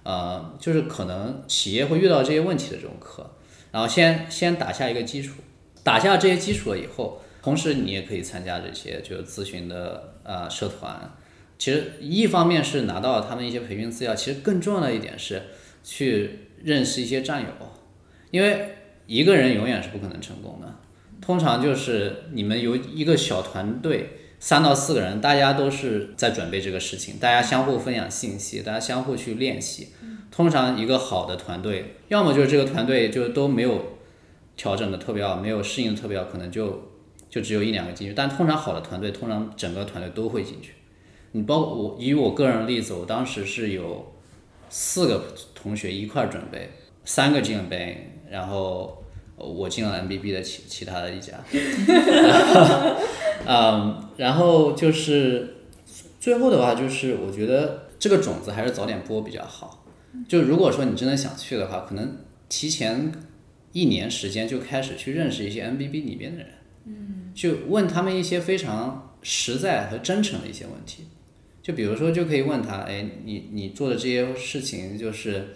[0.05, 3.31] 呃，就是可能企业会遇到这些问题的这种课，
[3.71, 5.43] 然后先先打下一个基础，
[5.83, 11.13] 打下这些基础了以后，同时你也可以参加这些就是咨询的呃社团，
[11.59, 15.43] 其实一方面是拿到他们一些培训资料，其实更重要的一点是
[15.83, 17.49] 去认识一些战友。
[18.35, 18.71] 因为
[19.07, 20.67] 一个人永远是不可能成功的，
[21.21, 24.11] 通常就是你们有一个小团队，
[24.41, 29.91] 三到四个人，大家都是在准备这个事情，大家相互分享信息，大家相互去练习。
[30.33, 33.99] 通常一个好的团队，要么就是这个团队就都没有
[34.57, 36.91] 调整的特别好，没有适应的特别好，可能就
[37.31, 38.15] 就只有一两个进去。
[38.15, 40.73] 但通常好的团队，通常整个团队都会进去。
[41.31, 44.13] 你包括我以我个人的例子，我当时是有
[44.69, 45.23] 四个
[45.55, 46.71] 同学一块儿准备，
[47.05, 48.11] 三个进了杯。
[48.31, 49.03] 然后
[49.37, 51.35] 我进了 MBB 的其其他的一家，
[53.47, 55.57] 嗯，然后就是
[56.21, 59.85] 最后的话，就是我觉得这个种子还是早点播比较好。
[60.29, 62.19] 就如果说你真的想去的话，可能
[62.49, 63.13] 提前
[63.73, 66.49] 一年时间就开始去认识一些 MBB 里边的人，
[66.87, 71.07] 嗯，就问他们一些非常实在和真诚的一些问题。
[71.61, 75.49] 就比如说，就可以问他，哎，你你做的这些事情，就是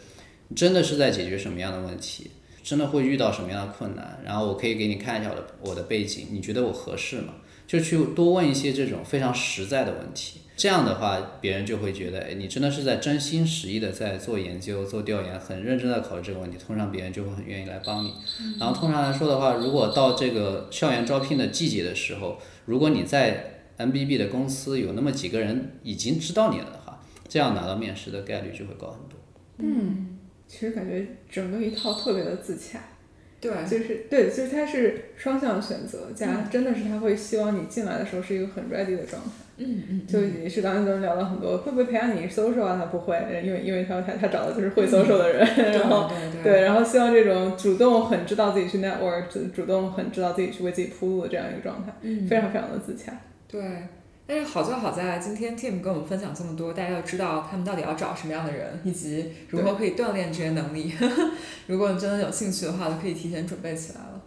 [0.57, 2.31] 真的是在解决什么样的问题？
[2.69, 4.21] 真的会遇到什么样的困难？
[4.23, 7.33] 然后我可以给你看一下我的我的背景，你觉得我合适吗？
[7.66, 10.41] 就去多问一些这种非常实在的问题。
[10.55, 16.59] 这样的话，别人就会觉得，哎，你真的是在真心实意的在做研究、做调研，很认真的考虑这个问题。
[16.59, 18.12] 通常别人就会很愿意来帮你。
[18.61, 29.19] 然后通常来说的话，如果到这个校园招聘的季节的时候，如果你在 MBB 的公司有那么几个人已经知道你了的话，这样拿到面试的概率就会高很多。
[29.59, 30.18] 嗯，
[30.49, 32.80] 其实感觉整个一套特别的自洽，
[33.40, 39.30] 对，就是对，就是它是双向选择加，真的是他会希望你进来的时候是一个很 ready 的状态。
[39.61, 42.76] 嗯嗯，就也是刚才咱们聊了很多，会不会培养你 social 啊？
[42.78, 45.44] 他不会，因为因为他他他找的就是会 social 的人，
[45.74, 53.12] 然后对对，然后希望这种主动很知道自己去 network，主主动很知道自己去为自己铺路的这样一个状态，嗯非常非常的自洽。
[53.49, 53.61] 对，
[54.29, 60.93] 但是好就好在今天 Tim 跟我们分享这么多，大家要知道他们到底要找什么样的人，以及如何可以锻炼这些能力。
[61.66, 64.20] 如果你真的有兴趣的话，就可以提前准备起来了。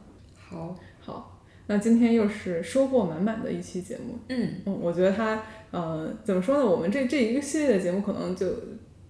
[0.49, 4.18] 好，好，那今天又是收获满满的一期节目。
[4.30, 6.66] 嗯嗯，我觉得它呃怎么说呢？
[6.66, 8.47] 我们这这一个系列的节目可能就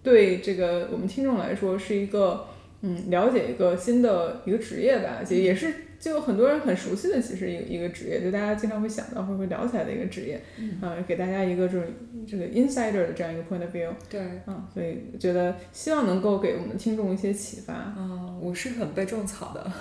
[0.03, 2.47] 对这个我们听众来说是一个
[2.81, 11.87] 嗯了解一个新的一个职业吧，就也是就很多人很熟悉的其实一个一个职业，就大家经常会想到会会聊起来的一个职业，嗯呃，给大家一个这种
[12.27, 17.93] 这个 insider 的这样一个 point of view，对，啊，所以觉得希望能够给我们的听众一些启发。
[17.97, 19.71] 嗯，我是很被种草的。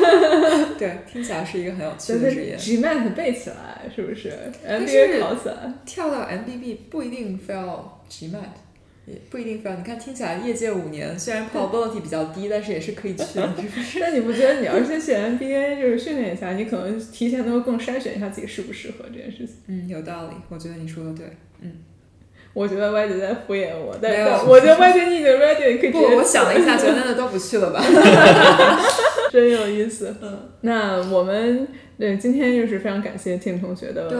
[0.78, 2.56] 对，听起来是一个很有趣的职业。
[2.56, 4.32] GMAT 背起来是不是
[4.66, 8.56] ？MBA 考起来，跳到 MBB 不一定非要 GMAT，
[9.08, 9.76] 也不一定非要。
[9.76, 13.98] 你看，听起来业界五年，虽然 probability 比较低，但是也是可以去的，是不是？
[14.00, 19.56] 但你不觉得你要是去 MBA 就是训练一下，你可能提前能够更筛选一下自己适不适合这件事情。
[19.68, 21.26] 嗯，有道理，我觉得你说的对。
[21.60, 21.72] 嗯
[22.54, 27.80] 我觉得 Y 姐在敷衍我，但是我觉得 Y 姐你已经 ready，你可以直不，接我想了一下，觉得 那都不去了吧。
[29.30, 30.12] 真有意思。
[30.20, 34.10] 嗯，那我们对今天就是非常感谢 Tim 同学的，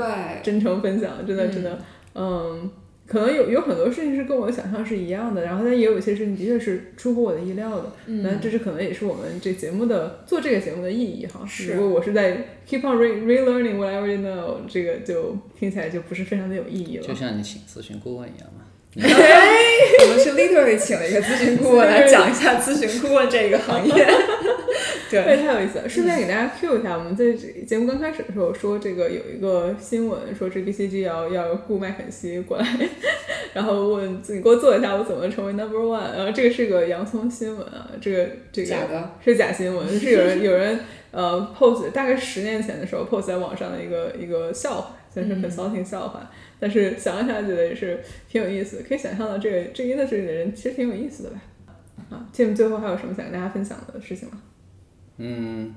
[0.43, 1.77] 真诚分享，真的真的，
[2.15, 2.71] 嗯，
[3.09, 7.93] 可能有有很多事情是跟我的想象是一样的，然后但也有一些事情的确是出乎我的意料的。
[8.07, 11.41] 那嗯，这是可能也是我们这节目的做这个节目的意义哈。
[11.47, 12.37] 是如果我是在
[12.69, 17.15] keep on re relearning whatever you know，这个就听起来就不是非常的有意义了就。
[17.15, 18.65] 像你请咨询顾问一样嘛。
[18.99, 23.95] 我们是 literally 请了一个咨询顾问来讲一下咨询顾问这个行业。
[25.11, 25.89] 对，对，太有意思了。
[25.89, 32.67] 顺便给大家 Q 一下，我们在节目刚开始的时候说，这个有一个新闻说这 BCG 要要雇麦肯锡过来，
[33.55, 39.11] 然后问你给我做一下我怎么成为 number one，然后这个是个洋葱新闻啊，这个这个假的。
[39.25, 40.79] 是假新闻，是有人 有人
[41.11, 46.31] 呃 post 大概十年前的时候 post 在网上的一个一个笑话，算是嗯 consulting 笑话，
[46.61, 47.99] 但是想一想觉得也是
[48.29, 51.41] 挺有意思的，可以想象到这个这个 industry 的人其实挺有意思的吧。
[52.11, 54.41] 啊，Tim 最后还有什么想跟大家分享的事情吗？
[55.21, 55.75] 嗯，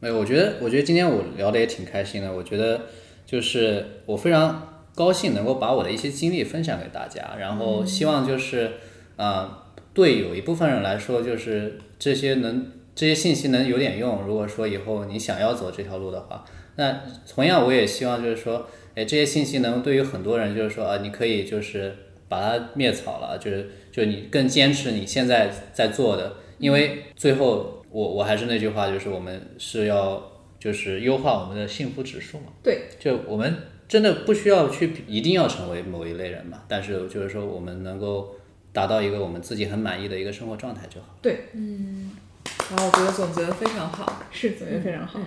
[0.00, 2.32] 没有，我觉得，我觉得今天我聊的也挺开心的。
[2.32, 2.86] 我觉得
[3.24, 8.72] 就是我非常高兴能够把我的一些经历分享给大家，然后希望就是，
[9.16, 9.62] 呃，
[9.94, 14.22] 对有一部分人来说，就是这些能这些信息能有点用。
[14.26, 16.44] 如果说以后你想要走这条路的话，
[16.74, 17.00] 那
[17.32, 21.94] 同样我也希望就是说，哎，这些信息能对于很多人就是说啊，你可以就是
[22.28, 27.77] 把它灭草了，就是就你更坚持你现在在做的，因为最后。
[27.90, 30.22] 我我还是那句话，就是我们是要
[30.58, 32.46] 就是优化我们的幸福指数嘛。
[32.62, 33.54] 对，就我们
[33.88, 38.34] 真的不需要去一定要成为某一类人嘛，但是就是说我们能够
[38.72, 41.06] 达到一个我们自己很满意的一个生活状态就好。
[41.22, 42.12] 对，嗯
[42.70, 44.22] 然后我觉得总结的非常好。
[44.30, 45.18] 是总结非常好。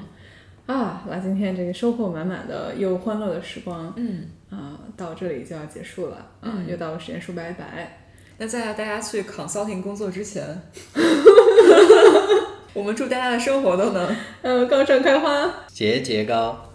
[0.68, 7.98] 啊，那今天这个收获满满的又欢乐的时光，嗯，啊，到这里就要结束了啊，又到了时间说拜拜。
[8.38, 10.44] 那在大家去 consulting 工作之前，
[12.74, 15.50] 我们祝大家的生活都能嗯，高上开花。
[15.68, 16.71] 节节高。